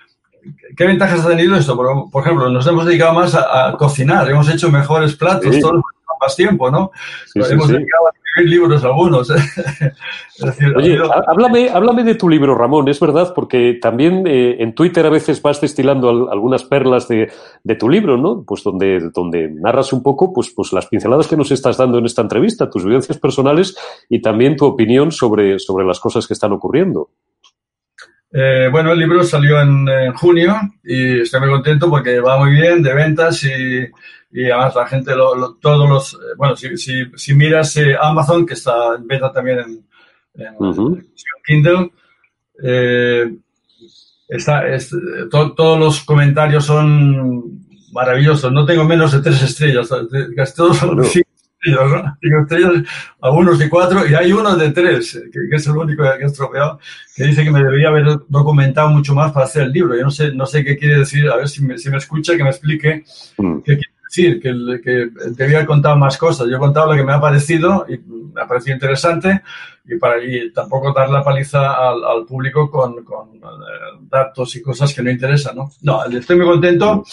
¿Qué 0.75 0.85
ventajas 0.85 1.25
ha 1.25 1.29
tenido 1.29 1.55
esto? 1.55 1.75
Por, 1.75 2.21
ejemplo, 2.21 2.49
nos 2.49 2.67
hemos 2.67 2.85
dedicado 2.85 3.13
más 3.13 3.33
a, 3.33 3.75
cocinar, 3.77 4.29
hemos 4.29 4.47
hecho 4.49 4.69
mejores 4.69 5.15
platos, 5.15 5.59
todos 5.59 5.81
más 6.21 6.35
tiempo, 6.35 6.71
¿no? 6.71 6.91
hemos 7.33 7.67
dedicado 7.67 8.07
a 8.07 8.11
libros 8.43 8.83
algunos. 8.83 9.31
Oye, 10.75 10.99
háblame, 11.27 11.69
háblame 11.69 12.03
de 12.03 12.15
tu 12.15 12.27
libro, 12.27 12.55
Ramón, 12.55 12.87
es 12.89 12.99
verdad, 12.99 13.33
porque 13.33 13.77
también 13.81 14.25
eh, 14.27 14.57
en 14.59 14.75
Twitter 14.75 15.05
a 15.05 15.09
veces 15.09 15.41
vas 15.41 15.61
destilando 15.61 16.31
algunas 16.31 16.63
perlas 16.63 17.07
de, 17.07 17.31
tu 17.79 17.89
libro, 17.89 18.17
¿no? 18.17 18.43
Pues 18.45 18.63
donde, 18.63 19.09
donde 19.13 19.49
narras 19.49 19.93
un 19.93 20.03
poco 20.03 20.33
pues, 20.33 20.49
pues 20.49 20.73
las 20.73 20.87
pinceladas 20.87 21.27
que 21.27 21.37
nos 21.37 21.51
estás 21.51 21.77
dando 21.77 21.97
en 21.97 22.05
esta 22.05 22.21
entrevista, 22.21 22.69
tus 22.69 22.83
vivencias 22.83 23.17
personales 23.17 23.77
y 24.09 24.21
también 24.21 24.55
tu 24.55 24.65
opinión 24.65 25.11
sobre, 25.11 25.59
sobre 25.59 25.85
las 25.85 25.99
cosas 25.99 26.27
que 26.27 26.33
están 26.33 26.51
ocurriendo. 26.51 27.09
Eh, 28.37 28.67
bueno, 28.69 28.91
el 28.91 28.99
libro 28.99 29.23
salió 29.23 29.61
en, 29.61 30.11
junio 30.13 30.59
y 30.83 31.21
estoy 31.21 31.39
muy 31.39 31.49
contento 31.49 31.89
porque 31.89 32.19
va 32.19 32.37
muy 32.37 32.51
bien 32.51 32.83
de 32.83 32.93
ventas 32.93 33.41
y, 33.45 33.87
y 34.35 34.51
además 34.51 34.75
la 34.75 34.85
gente, 34.85 35.13
todos 35.61 35.89
los, 35.89 36.13
eh, 36.15 36.35
bueno, 36.37 36.57
si, 36.57 36.75
si, 37.15 37.33
miras 37.33 37.77
eh, 37.77 37.95
Amazon, 37.99 38.45
que 38.45 38.55
está 38.55 38.95
en 38.97 39.07
beta 39.07 39.31
también 39.31 39.59
en, 39.59 39.85
Kindle, 41.45 41.91
está, 44.27 44.63
todos 45.29 45.79
los 45.79 46.03
comentarios 46.03 46.65
son 46.65 47.65
maravillosos. 47.93 48.51
No 48.51 48.65
tengo 48.65 48.83
menos 48.83 49.13
de 49.13 49.21
tres 49.21 49.41
estrellas, 49.41 49.89
casi 50.35 50.53
todos 50.53 50.77
son 50.77 50.99
estrellas, 50.99 52.83
algunos 53.21 53.57
de 53.57 53.69
cuatro, 53.69 54.05
y 54.05 54.15
hay 54.15 54.33
uno 54.33 54.53
de 54.57 54.71
tres, 54.71 55.17
que, 55.31 55.55
es 55.55 55.67
el 55.67 55.77
único 55.77 56.03
que 56.03 56.23
he 56.23 56.27
estropeado, 56.27 56.77
que 57.15 57.23
dice 57.23 57.41
que 57.41 57.51
me 57.51 57.63
debería 57.63 57.87
haber 57.87 58.19
documentado 58.27 58.89
mucho 58.89 59.15
más 59.15 59.31
para 59.31 59.45
hacer 59.45 59.63
el 59.63 59.71
libro. 59.71 59.95
Yo 59.95 60.03
no 60.03 60.11
sé, 60.11 60.33
no 60.33 60.45
sé 60.45 60.61
qué 60.65 60.77
quiere 60.77 60.99
decir, 60.99 61.29
a 61.29 61.37
ver 61.37 61.47
si 61.47 61.63
me, 61.63 61.77
si 61.77 61.89
me 61.89 61.97
escucha, 61.97 62.35
que 62.35 62.43
me 62.43 62.49
explique 62.49 63.05
mm. 63.37 63.59
qué 63.59 63.77
quiere 63.77 63.94
que, 64.15 64.81
que 64.83 65.09
debía 65.31 65.57
haber 65.57 65.67
contado 65.67 65.95
más 65.95 66.17
cosas. 66.17 66.47
Yo 66.47 66.55
he 66.55 66.59
contado 66.59 66.91
lo 66.91 66.97
que 66.97 67.03
me 67.03 67.13
ha 67.13 67.19
parecido 67.19 67.85
y 67.87 67.97
me 68.33 68.41
ha 68.41 68.47
parecido 68.47 68.75
interesante 68.75 69.41
y, 69.85 69.97
para, 69.97 70.23
y 70.23 70.51
tampoco 70.51 70.93
dar 70.93 71.09
la 71.09 71.23
paliza 71.23 71.73
al, 71.73 72.25
público 72.27 72.69
con, 72.69 73.03
con 73.03 73.35
eh, 73.35 73.99
datos 74.09 74.55
y 74.55 74.61
cosas 74.61 74.93
que 74.93 75.03
no 75.03 75.11
interesan, 75.11 75.55
¿no? 75.55 75.71
No, 75.81 76.03
estoy 76.05 76.37
muy 76.37 76.45
contento 76.45 77.03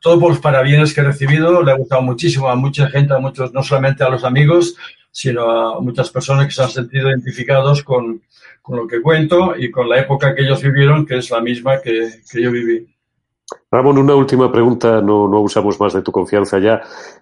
todo 0.00 0.20
por 0.20 0.30
los 0.30 0.40
parabienes 0.40 0.94
que 0.94 1.00
he 1.00 1.04
recibido. 1.04 1.62
Le 1.62 1.72
ha 1.72 1.76
gustado 1.76 2.02
muchísimo 2.02 2.48
a 2.48 2.54
mucha 2.54 2.88
gente, 2.88 3.14
a 3.14 3.18
muchos, 3.18 3.52
no 3.52 3.62
solamente 3.62 4.04
a 4.04 4.08
los 4.08 4.24
amigos, 4.24 4.76
sino 5.10 5.50
a 5.50 5.80
muchas 5.80 6.10
personas 6.10 6.46
que 6.46 6.52
se 6.52 6.62
han 6.62 6.70
sentido 6.70 7.08
identificados 7.08 7.82
con, 7.82 8.22
con 8.62 8.76
lo 8.76 8.86
que 8.86 9.02
cuento 9.02 9.54
y 9.56 9.70
con 9.70 9.88
la 9.88 9.98
época 9.98 10.34
que 10.34 10.42
ellos 10.42 10.62
vivieron, 10.62 11.04
que 11.04 11.18
es 11.18 11.30
la 11.30 11.40
misma 11.40 11.80
que, 11.80 12.08
que 12.30 12.42
yo 12.42 12.50
viví. 12.50 12.86
Ramón, 13.70 13.98
una 13.98 14.14
última 14.14 14.50
pregunta, 14.52 15.00
no, 15.00 15.28
no, 15.28 15.40
usamos 15.40 15.80
más 15.80 15.92
de 15.94 16.02
tu 16.02 16.12
confianza 16.12 16.58
ya. 16.58 16.80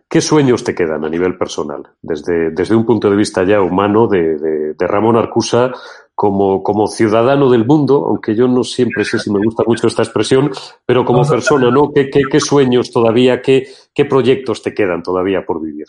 ¿Qué 0.09 0.21
sueños 0.21 0.65
te 0.65 0.75
quedan 0.75 1.05
a 1.05 1.09
nivel 1.09 1.37
personal? 1.37 1.83
Desde, 2.03 2.51
desde 2.51 2.75
un 2.75 2.85
punto 2.85 3.11
de 3.11 3.17
vista 3.17 3.45
ya 3.45 3.61
humano 3.61 4.07
de, 4.07 4.37
de, 4.39 4.75
de 4.75 4.87
Ramón 4.87 5.17
Arcusa, 5.17 5.73
como, 6.17 6.63
como 6.63 6.87
ciudadano 6.87 7.51
del 7.51 7.67
mundo, 7.67 8.07
aunque 8.07 8.35
yo 8.35 8.49
no 8.49 8.65
siempre 8.65 9.05
sé 9.05 9.19
si 9.19 9.31
me 9.31 9.39
gusta 9.39 9.65
mucho 9.67 9.87
esta 9.87 10.03
expresión, 10.03 10.51
pero 10.87 11.05
como 11.05 11.29
persona, 11.29 11.71
¿no? 11.71 11.93
¿Qué, 11.93 12.09
qué, 12.09 12.23
qué 12.31 12.41
sueños 12.41 12.91
todavía, 12.91 13.43
qué, 13.43 13.69
qué, 13.95 14.07
proyectos 14.07 14.63
te 14.63 14.73
quedan 14.73 15.03
todavía 15.03 15.45
por 15.45 15.63
vivir? 15.63 15.87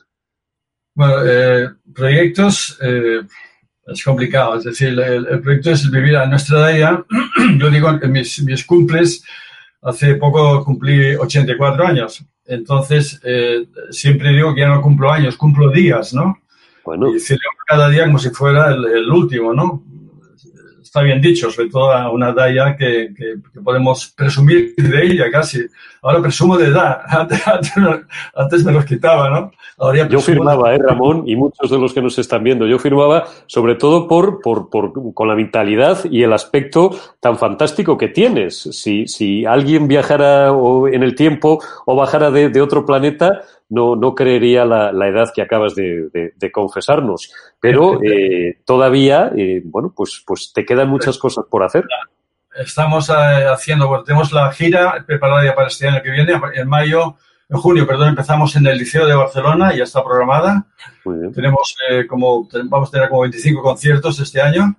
Bueno, 0.94 1.16
eh, 1.26 1.70
proyectos 1.96 2.78
eh, 2.82 3.22
es 3.88 4.04
complicado, 4.04 4.58
es 4.58 4.66
decir, 4.66 5.00
el, 5.00 5.40
proyecto 5.42 5.72
es 5.72 5.90
vivir 5.90 6.18
a 6.18 6.26
nuestra 6.26 6.76
edad. 6.76 7.06
Yo 7.58 7.70
digo, 7.70 7.90
en 7.90 8.12
mis, 8.12 8.44
mis 8.44 8.66
cumples, 8.66 9.24
hace 9.88 10.16
poco 10.16 10.64
cumplí 10.64 11.16
84 11.16 11.88
años, 11.88 12.26
entonces 12.46 13.20
eh, 13.24 13.68
siempre 13.90 14.32
digo 14.32 14.54
que 14.54 14.62
ya 14.62 14.70
no 14.70 14.82
cumplo 14.82 15.12
años, 15.12 15.38
cumplo 15.38 15.70
días, 15.70 16.14
¿no? 16.14 16.38
Bueno. 16.84 17.14
Y 17.14 17.20
celebro 17.20 17.50
cada 17.66 17.90
día 17.90 18.06
como 18.06 18.20
si 18.20 18.30
fuera 18.30 18.72
el, 18.72 18.86
el 18.86 19.10
último, 19.10 19.54
¿no? 19.54 19.84
Está 20.88 21.02
bien 21.02 21.22
dicho, 21.22 21.52
sobre 21.52 21.70
todo 21.70 21.92
a 21.92 22.10
una 22.10 22.30
edad 22.30 22.76
que, 22.78 23.14
que, 23.16 23.62
podemos 23.62 24.08
presumir 24.16 24.74
de 24.76 25.06
ella 25.06 25.30
casi. 25.32 25.66
Ahora 26.02 26.22
presumo 26.22 26.58
de 26.58 26.68
edad, 26.68 27.02
antes, 28.36 28.64
me 28.64 28.72
los 28.72 28.86
quitaba, 28.86 29.30
¿no? 29.30 29.52
yo 30.10 30.20
firmaba, 30.22 30.74
¿eh, 30.74 30.80
Ramón? 30.80 31.24
Y 31.28 31.36
muchos 31.36 31.70
de 31.70 31.78
los 31.78 31.94
que 31.94 32.02
nos 32.02 32.18
están 32.18 32.44
viendo, 32.44 32.66
yo 32.66 32.80
firmaba 32.80 33.26
sobre 33.46 33.76
todo 33.76 34.08
por, 34.08 34.42
por, 34.42 34.70
por, 34.70 35.14
con 35.14 35.28
la 35.28 35.36
mentalidad 35.36 36.06
y 36.10 36.24
el 36.24 36.34
aspecto 36.34 36.96
tan 37.20 37.38
fantástico 37.38 37.98
que 37.98 38.08
tienes. 38.08 38.58
Si, 38.58 39.08
si 39.08 39.46
alguien 39.46 39.88
viajara 39.88 40.48
en 40.92 41.04
el 41.04 41.14
tiempo 41.16 41.62
o 41.86 41.96
bajara 41.96 42.32
de, 42.32 42.50
de 42.50 42.62
otro 42.62 42.86
planeta, 42.86 43.44
no, 43.70 43.96
no 43.96 44.16
creería 44.16 44.66
la, 44.66 44.92
la 44.92 45.08
edad 45.08 45.32
que 45.34 45.42
acabas 45.42 45.76
de, 45.76 46.10
de, 46.36 46.52
confesarnos. 46.52 47.32
Pero 47.60 48.02
eh, 48.04 48.60
todavía, 48.66 49.32
eh, 49.36 49.62
bueno, 49.66 49.94
pues, 49.96 50.24
pues 50.26 50.52
te 50.54 50.66
quedan 50.66 50.90
muchas 50.90 51.18
cosas 51.18 51.46
por 51.50 51.64
hacer. 51.64 51.86
Estamos 52.56 53.10
eh, 53.10 53.14
haciendo, 53.48 53.88
bueno, 53.88 54.04
tenemos 54.04 54.32
la 54.32 54.52
gira 54.52 55.04
preparada 55.06 55.46
ya 55.46 55.56
para 55.56 55.68
este 55.68 55.88
año 55.88 56.02
que 56.02 56.12
viene, 56.12 56.40
en 56.56 56.68
mayo, 56.68 57.16
en 57.50 57.58
junio, 57.58 57.86
perdón, 57.86 58.10
empezamos 58.10 58.56
en 58.56 58.66
el 58.68 58.78
Liceo 58.78 59.06
de 59.06 59.16
Barcelona, 59.16 59.76
ya 59.76 59.84
está 59.84 60.04
programada. 60.04 60.66
Tenemos 61.34 61.76
como, 62.10 62.50
vamos 62.66 62.90
a 62.90 62.92
tener 62.92 63.10
como 63.10 63.22
25 63.22 63.62
conciertos 63.62 64.20
este 64.20 64.42
año. 64.42 64.76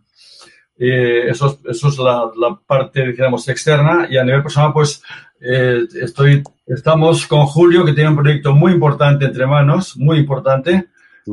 eso, 0.76 1.58
eso 1.64 1.88
es 1.88 1.98
la, 1.98 2.30
la 2.36 2.58
parte, 2.66 3.06
digamos, 3.06 3.48
externa. 3.48 4.06
Y 4.10 4.18
a 4.18 4.24
nivel 4.24 4.42
personal, 4.42 4.72
pues 4.72 5.02
eh, 5.40 5.86
estoy, 6.02 6.42
estamos 6.68 7.26
con 7.26 7.46
Julio, 7.46 7.84
que 7.84 7.92
tiene 7.92 8.10
un 8.10 8.16
proyecto 8.16 8.54
muy 8.54 8.72
importante 8.72 9.24
entre 9.24 9.46
manos, 9.46 9.96
muy 9.96 10.18
importante, 10.18 10.88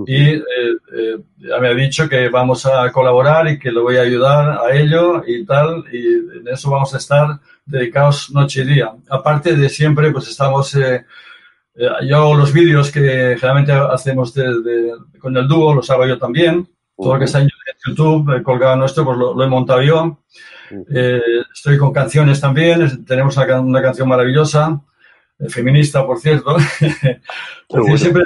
y 0.07 0.25
eh, 0.33 0.41
eh, 0.93 1.17
ya 1.37 1.57
me 1.59 1.69
ha 1.69 1.73
dicho 1.73 2.09
que 2.09 2.27
vamos 2.27 2.65
a 2.65 2.91
colaborar 2.91 3.47
y 3.47 3.57
que 3.57 3.71
le 3.71 3.79
voy 3.79 3.95
a 3.95 4.01
ayudar 4.01 4.59
a 4.65 4.75
ello 4.75 5.23
y 5.25 5.45
tal, 5.45 5.85
y 5.91 6.37
en 6.39 6.47
eso 6.51 6.69
vamos 6.69 6.93
a 6.93 6.97
estar 6.97 7.39
dedicados 7.65 8.29
noche 8.31 8.61
y 8.61 8.65
día. 8.65 8.91
Aparte 9.09 9.55
de 9.55 9.69
siempre, 9.69 10.11
pues 10.11 10.27
estamos, 10.27 10.73
yo 10.73 12.17
hago 12.17 12.35
los 12.35 12.51
vídeos 12.51 12.91
que 12.91 13.37
generalmente 13.39 13.71
hacemos 13.71 14.33
con 15.19 15.37
el 15.37 15.47
dúo, 15.47 15.75
los 15.75 15.89
hago 15.89 16.05
yo 16.05 16.17
también, 16.17 16.67
todo 16.97 17.13
lo 17.13 17.19
que 17.19 17.25
está 17.25 17.39
en 17.39 17.49
YouTube, 17.87 18.43
colgado 18.43 18.75
nuestro, 18.75 19.05
pues 19.05 19.17
lo 19.17 19.41
he 19.41 19.47
montado 19.47 19.81
yo. 19.81 20.19
Eh, 20.71 21.21
estoy 21.53 21.77
con 21.77 21.93
canciones 21.93 22.41
también, 22.41 23.05
tenemos 23.05 23.37
una, 23.37 23.81
canción 23.81 24.07
maravillosa, 24.07 24.69
eh, 24.69 24.81
feminista, 25.49 26.05
por 26.05 26.19
cierto. 26.19 26.57
siempre 27.97 28.23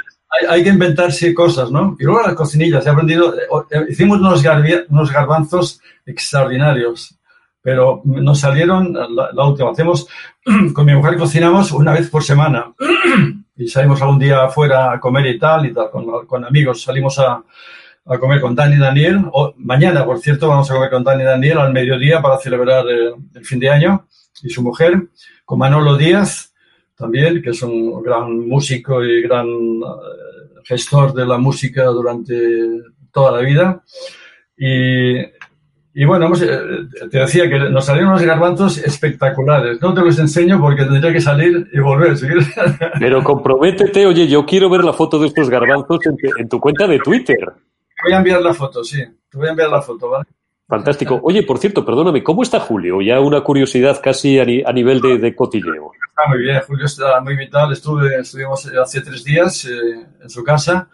hay, 0.48 0.62
que 0.62 0.68
inventarse 0.68 1.34
cosas, 1.34 1.70
¿no? 1.70 1.96
Y 1.98 2.04
luego 2.04 2.22
las 2.22 2.34
cocinillas, 2.34 2.86
he 2.86 2.90
aprendido, 2.90 3.34
eh, 3.34 3.86
hicimos 3.88 4.18
unos, 4.18 4.44
unos 4.88 5.12
garbanzos 5.12 5.80
extraordinarios, 6.06 7.18
pero 7.62 8.00
nos 8.04 8.40
salieron, 8.40 8.92
la, 8.92 9.44
última, 9.44 9.70
hacemos, 9.70 10.08
con 10.72 10.86
mi 10.86 10.94
mujer 10.94 11.16
cocinamos 11.16 11.72
una 11.72 11.92
vez 11.92 12.08
por 12.08 12.22
semana 12.22 12.72
y 13.56 13.68
salimos 13.68 14.00
algún 14.00 14.18
día 14.18 14.44
afuera 14.44 14.92
a 14.92 15.00
comer 15.00 15.26
y 15.26 15.38
tal, 15.38 15.66
y 15.66 15.74
tal, 15.74 15.90
con, 15.90 16.26
con 16.26 16.44
amigos, 16.44 16.82
salimos 16.82 17.18
a, 17.18 17.42
a 18.06 18.18
comer 18.18 18.40
con 18.40 18.54
Dani 18.54 18.76
y 18.76 18.78
Daniel. 18.78 19.24
O, 19.32 19.54
mañana, 19.56 20.04
por 20.04 20.18
cierto, 20.18 20.48
vamos 20.48 20.70
a 20.70 20.74
comer 20.74 20.90
con 20.90 21.04
Dani 21.04 21.22
y 21.22 21.26
Daniel 21.26 21.58
al 21.58 21.72
mediodía 21.72 22.20
para 22.20 22.38
celebrar 22.38 22.84
el, 22.88 23.44
fin 23.44 23.60
de 23.60 23.70
año 23.70 24.06
y 24.42 24.50
su 24.50 24.62
mujer, 24.62 25.08
con 25.44 25.58
Manolo 25.58 25.96
Díaz 25.96 26.49
también, 27.00 27.42
que 27.42 27.50
es 27.50 27.62
un 27.62 28.02
gran 28.02 28.46
músico 28.46 29.02
y 29.02 29.22
gran 29.22 29.48
eh, 29.48 30.60
gestor 30.64 31.14
de 31.14 31.26
la 31.26 31.38
música 31.38 31.84
durante 31.84 32.34
toda 33.10 33.32
la 33.32 33.40
vida. 33.40 33.82
Y, 34.56 35.16
y 35.92 36.04
bueno, 36.04 36.30
eh, 36.36 36.86
te 37.10 37.18
decía 37.18 37.48
que 37.48 37.58
nos 37.58 37.86
salieron 37.86 38.10
unos 38.10 38.22
garbanzos 38.22 38.78
espectaculares. 38.78 39.80
No 39.80 39.92
te 39.92 40.02
los 40.02 40.18
enseño 40.18 40.60
porque 40.60 40.84
tendría 40.84 41.12
que 41.12 41.20
salir 41.20 41.68
y 41.72 41.80
volver. 41.80 42.14
Pero 43.00 43.24
comprométete, 43.24 44.06
oye, 44.06 44.28
yo 44.28 44.44
quiero 44.46 44.70
ver 44.70 44.84
la 44.84 44.92
foto 44.92 45.18
de 45.18 45.28
estos 45.28 45.50
garbanzos 45.50 45.98
en, 46.38 46.48
tu 46.48 46.60
cuenta 46.60 46.86
de 46.86 46.98
Twitter. 46.98 47.38
Te 47.38 48.02
voy 48.04 48.12
a 48.12 48.18
enviar 48.18 48.40
la 48.42 48.54
foto, 48.54 48.84
sí. 48.84 49.02
Te 49.28 49.38
voy 49.38 49.48
a 49.48 49.50
enviar 49.50 49.70
la 49.70 49.82
foto, 49.82 50.10
¿vale? 50.10 50.26
Fantástico. 50.70 51.18
Oye, 51.24 51.42
por 51.42 51.58
cierto, 51.58 51.84
perdóname, 51.84 52.22
¿cómo 52.22 52.44
está 52.44 52.60
Julio? 52.60 53.02
Ya 53.02 53.18
una 53.18 53.40
curiosidad 53.40 54.00
casi 54.00 54.38
a, 54.38 54.44
nivel 54.44 55.00
de, 55.00 55.34
cotilleo. 55.34 55.90
Está 56.08 56.28
muy 56.28 56.38
bien, 56.38 56.60
Julio 56.64 56.86
está 56.86 57.20
muy 57.20 57.36
vital. 57.36 57.72
Estuve, 57.72 58.20
estuvimos 58.20 58.64
hace 58.66 59.00
tres 59.00 59.24
días 59.24 59.64
eh, 59.64 60.06
en 60.22 60.30
su 60.30 60.44
casa. 60.44 60.88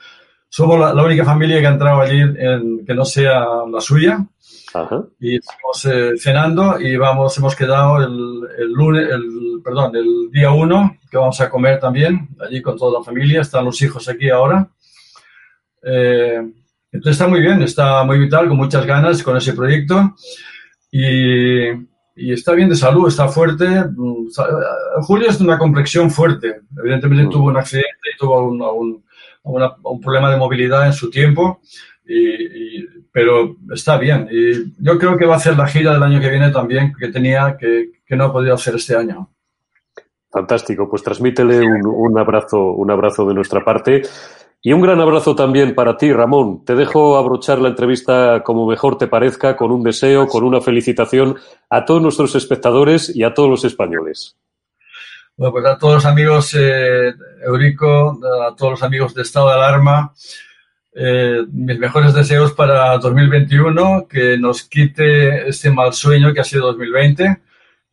Somos 0.49 0.81
la, 0.81 1.05
única 1.05 1.27
familia 1.27 1.61
que 1.61 1.67
ha 1.67 1.73
entrado 1.73 2.01
allí 2.01 2.19
en, 2.19 2.87
que 2.87 2.95
no 2.95 3.05
sea 3.05 3.45
la 3.71 3.81
suya. 3.83 4.25
Y 5.21 5.37
estamos 5.37 5.85
eh, 5.85 6.13
cenando 6.17 6.81
y 6.81 6.97
vamos, 6.97 7.37
hemos 7.37 7.55
quedado 7.55 7.99
el, 7.99 8.73
lunes, 8.73 9.09
el, 9.11 9.61
perdón, 9.63 9.95
el 9.95 10.31
día 10.31 10.53
uno, 10.53 10.97
que 11.11 11.19
vamos 11.19 11.39
a 11.43 11.51
comer 11.51 11.79
también, 11.81 12.31
allí 12.41 12.63
con 12.63 12.79
toda 12.79 12.99
la 12.99 13.05
familia, 13.05 13.43
están 13.43 13.67
los 13.67 13.81
hijos 13.83 14.09
aquí 14.09 14.31
ahora. 14.31 14.69
Eh, 15.83 16.43
entonces 16.93 17.21
está 17.21 17.29
muy 17.29 17.41
bien, 17.41 17.63
está 17.63 18.05
muy 18.05 18.19
vital, 18.19 18.49
con 18.49 18.57
muchas 18.57 18.87
ganas 18.87 19.23
con 19.23 19.37
ese 19.37 19.53
proyecto 19.53 20.15
y, 20.91 21.69
y 22.17 22.33
está 22.33 22.53
bien 22.53 22.69
de 22.69 22.77
salud, 22.77 23.09
está 23.09 23.29
fuerte. 23.29 23.67
Mm, 23.67 24.29
Julio 25.03 25.29
es 25.29 25.39
de 25.39 25.45
una 25.45 25.59
complexión 25.59 26.11
fuerte, 26.11 26.63
evidentemente 26.79 27.25
mm. 27.25 27.31
tuvo 27.31 27.49
un 27.49 27.57
accidente 27.57 28.11
y 28.15 28.19
tuvo 28.19 28.49
un, 28.49 29.03
un 29.43 30.01
problema 30.01 30.31
de 30.31 30.37
movilidad 30.37 30.87
en 30.87 30.93
su 30.93 31.11
tiempo 31.11 31.61
y, 32.07 32.85
pero 33.13 33.57
está 33.73 33.99
bien. 33.99 34.29
Y 34.31 34.75
yo 34.79 34.99
creo 34.99 35.17
que 35.17 35.27
va 35.27 35.35
a 35.35 35.39
hacer 35.39 35.57
la 35.57 35.67
gira 35.67 35.93
del 35.93 36.03
año 36.03 36.21
que 36.21 36.31
viene 36.31 36.51
también, 36.51 36.93
que 36.99 37.09
tenía, 37.09 37.57
que, 37.59 37.93
que 38.05 38.17
no 38.17 38.25
ha 38.25 38.33
podido 38.33 38.55
hacer 38.55 38.75
este 38.77 38.97
año. 38.97 39.31
Fantástico, 40.31 40.89
pues 40.89 41.03
transmítele 41.03 41.61
un, 41.63 41.87
un, 41.87 42.19
abrazo, 42.19 42.73
un 42.73 42.91
abrazo 42.91 43.27
de 43.27 43.35
nuestra 43.35 43.65
parte. 43.65 44.03
Y 44.67 44.73
un 44.73 44.81
gran 44.81 45.01
abrazo 45.01 45.37
también 45.37 45.77
para 45.77 45.97
ti, 45.97 46.13
Ramón. 46.13 46.65
Te 46.65 46.75
dejo 46.75 47.17
abrochar 47.17 47.61
la 47.61 47.69
entrevista 47.69 48.43
como 48.43 48.67
mejor 48.67 48.99
te 48.99 49.07
parezca, 49.07 49.57
con 49.57 49.71
un 49.71 49.85
deseo, 49.85 50.27
con 50.27 50.43
una 50.43 50.61
felicitación 50.61 51.37
a 51.71 51.85
todos 51.85 52.03
nuestros 52.03 52.35
espectadores 52.35 53.15
y 53.15 53.23
a 53.23 53.33
todos 53.33 53.49
los 53.49 53.65
españoles. 53.65 54.37
Bueno, 55.37 55.53
pues 55.53 55.67
a 55.67 55.79
todos 55.79 55.95
los 55.95 56.05
amigos 56.05 56.53
eh, 56.59 57.15
Eurico, 57.45 58.19
a 58.45 58.57
todos 58.57 58.73
los 58.73 58.83
amigos 58.83 59.15
de 59.15 59.23
Estado 59.23 59.51
de 59.51 59.55
Alarma, 59.55 60.13
eh, 60.97 61.45
mis 61.49 61.79
mejores 61.79 62.13
deseos 62.13 62.51
para 62.51 62.99
2021, 62.99 64.09
que 64.09 64.37
nos 64.37 64.65
quite 64.65 65.49
este 65.49 65.71
mal 65.71 65.93
sueño 65.93 66.35
que 66.35 66.41
ha 66.41 66.45
sido 66.45 66.67
2020. 66.67 67.41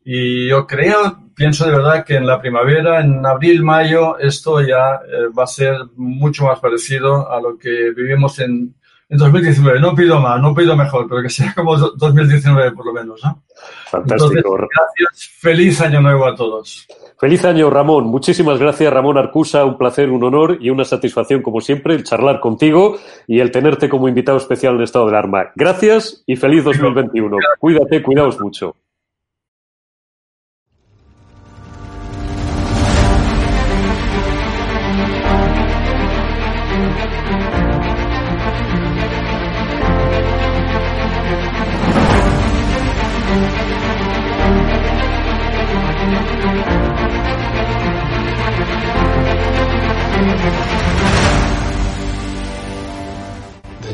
Y 0.06 0.48
yo 0.48 0.66
creo, 0.66 1.23
pienso 1.34 1.66
de 1.66 1.72
verdad 1.72 2.04
que 2.04 2.16
en 2.16 2.26
la 2.26 2.40
primavera, 2.40 3.00
en 3.00 3.24
abril, 3.24 3.62
mayo, 3.62 4.18
esto 4.18 4.60
ya 4.60 5.00
eh, 5.06 5.28
va 5.36 5.44
a 5.44 5.48
ser 5.48 5.76
mucho 5.96 6.44
más 6.44 6.60
parecido 6.60 7.30
a 7.30 7.40
lo 7.40 7.58
que 7.58 7.90
vivimos 7.90 8.38
en, 8.38 8.74
en 9.08 9.18
2019. 9.18 9.80
No 9.80 9.94
pido 9.94 10.20
más, 10.20 10.40
no 10.40 10.54
pido 10.54 10.76
mejor, 10.76 11.06
pero 11.08 11.22
que 11.22 11.30
sea 11.30 11.52
como 11.54 11.76
2019 11.76 12.72
por 12.72 12.86
lo 12.86 12.92
menos. 12.92 13.22
¿no? 13.24 13.42
Fantástico. 13.86 14.56
gracias. 14.56 15.30
Feliz 15.40 15.80
año 15.80 16.00
nuevo 16.00 16.26
a 16.26 16.34
todos. 16.34 16.86
Feliz 17.18 17.44
año, 17.44 17.70
Ramón. 17.70 18.06
Muchísimas 18.06 18.58
gracias, 18.58 18.92
Ramón 18.92 19.16
Arcusa. 19.16 19.64
Un 19.64 19.78
placer, 19.78 20.10
un 20.10 20.24
honor 20.24 20.58
y 20.60 20.70
una 20.70 20.84
satisfacción, 20.84 21.42
como 21.42 21.60
siempre, 21.60 21.94
el 21.94 22.04
charlar 22.04 22.40
contigo 22.40 22.98
y 23.26 23.40
el 23.40 23.50
tenerte 23.50 23.88
como 23.88 24.08
invitado 24.08 24.38
especial 24.38 24.74
en 24.74 24.82
Estado 24.82 25.06
del 25.06 25.14
Arma. 25.14 25.52
Gracias 25.54 26.22
y 26.26 26.36
feliz 26.36 26.64
2021. 26.64 27.36
Cuídate, 27.58 28.02
cuidaos 28.02 28.40
mucho. 28.40 28.76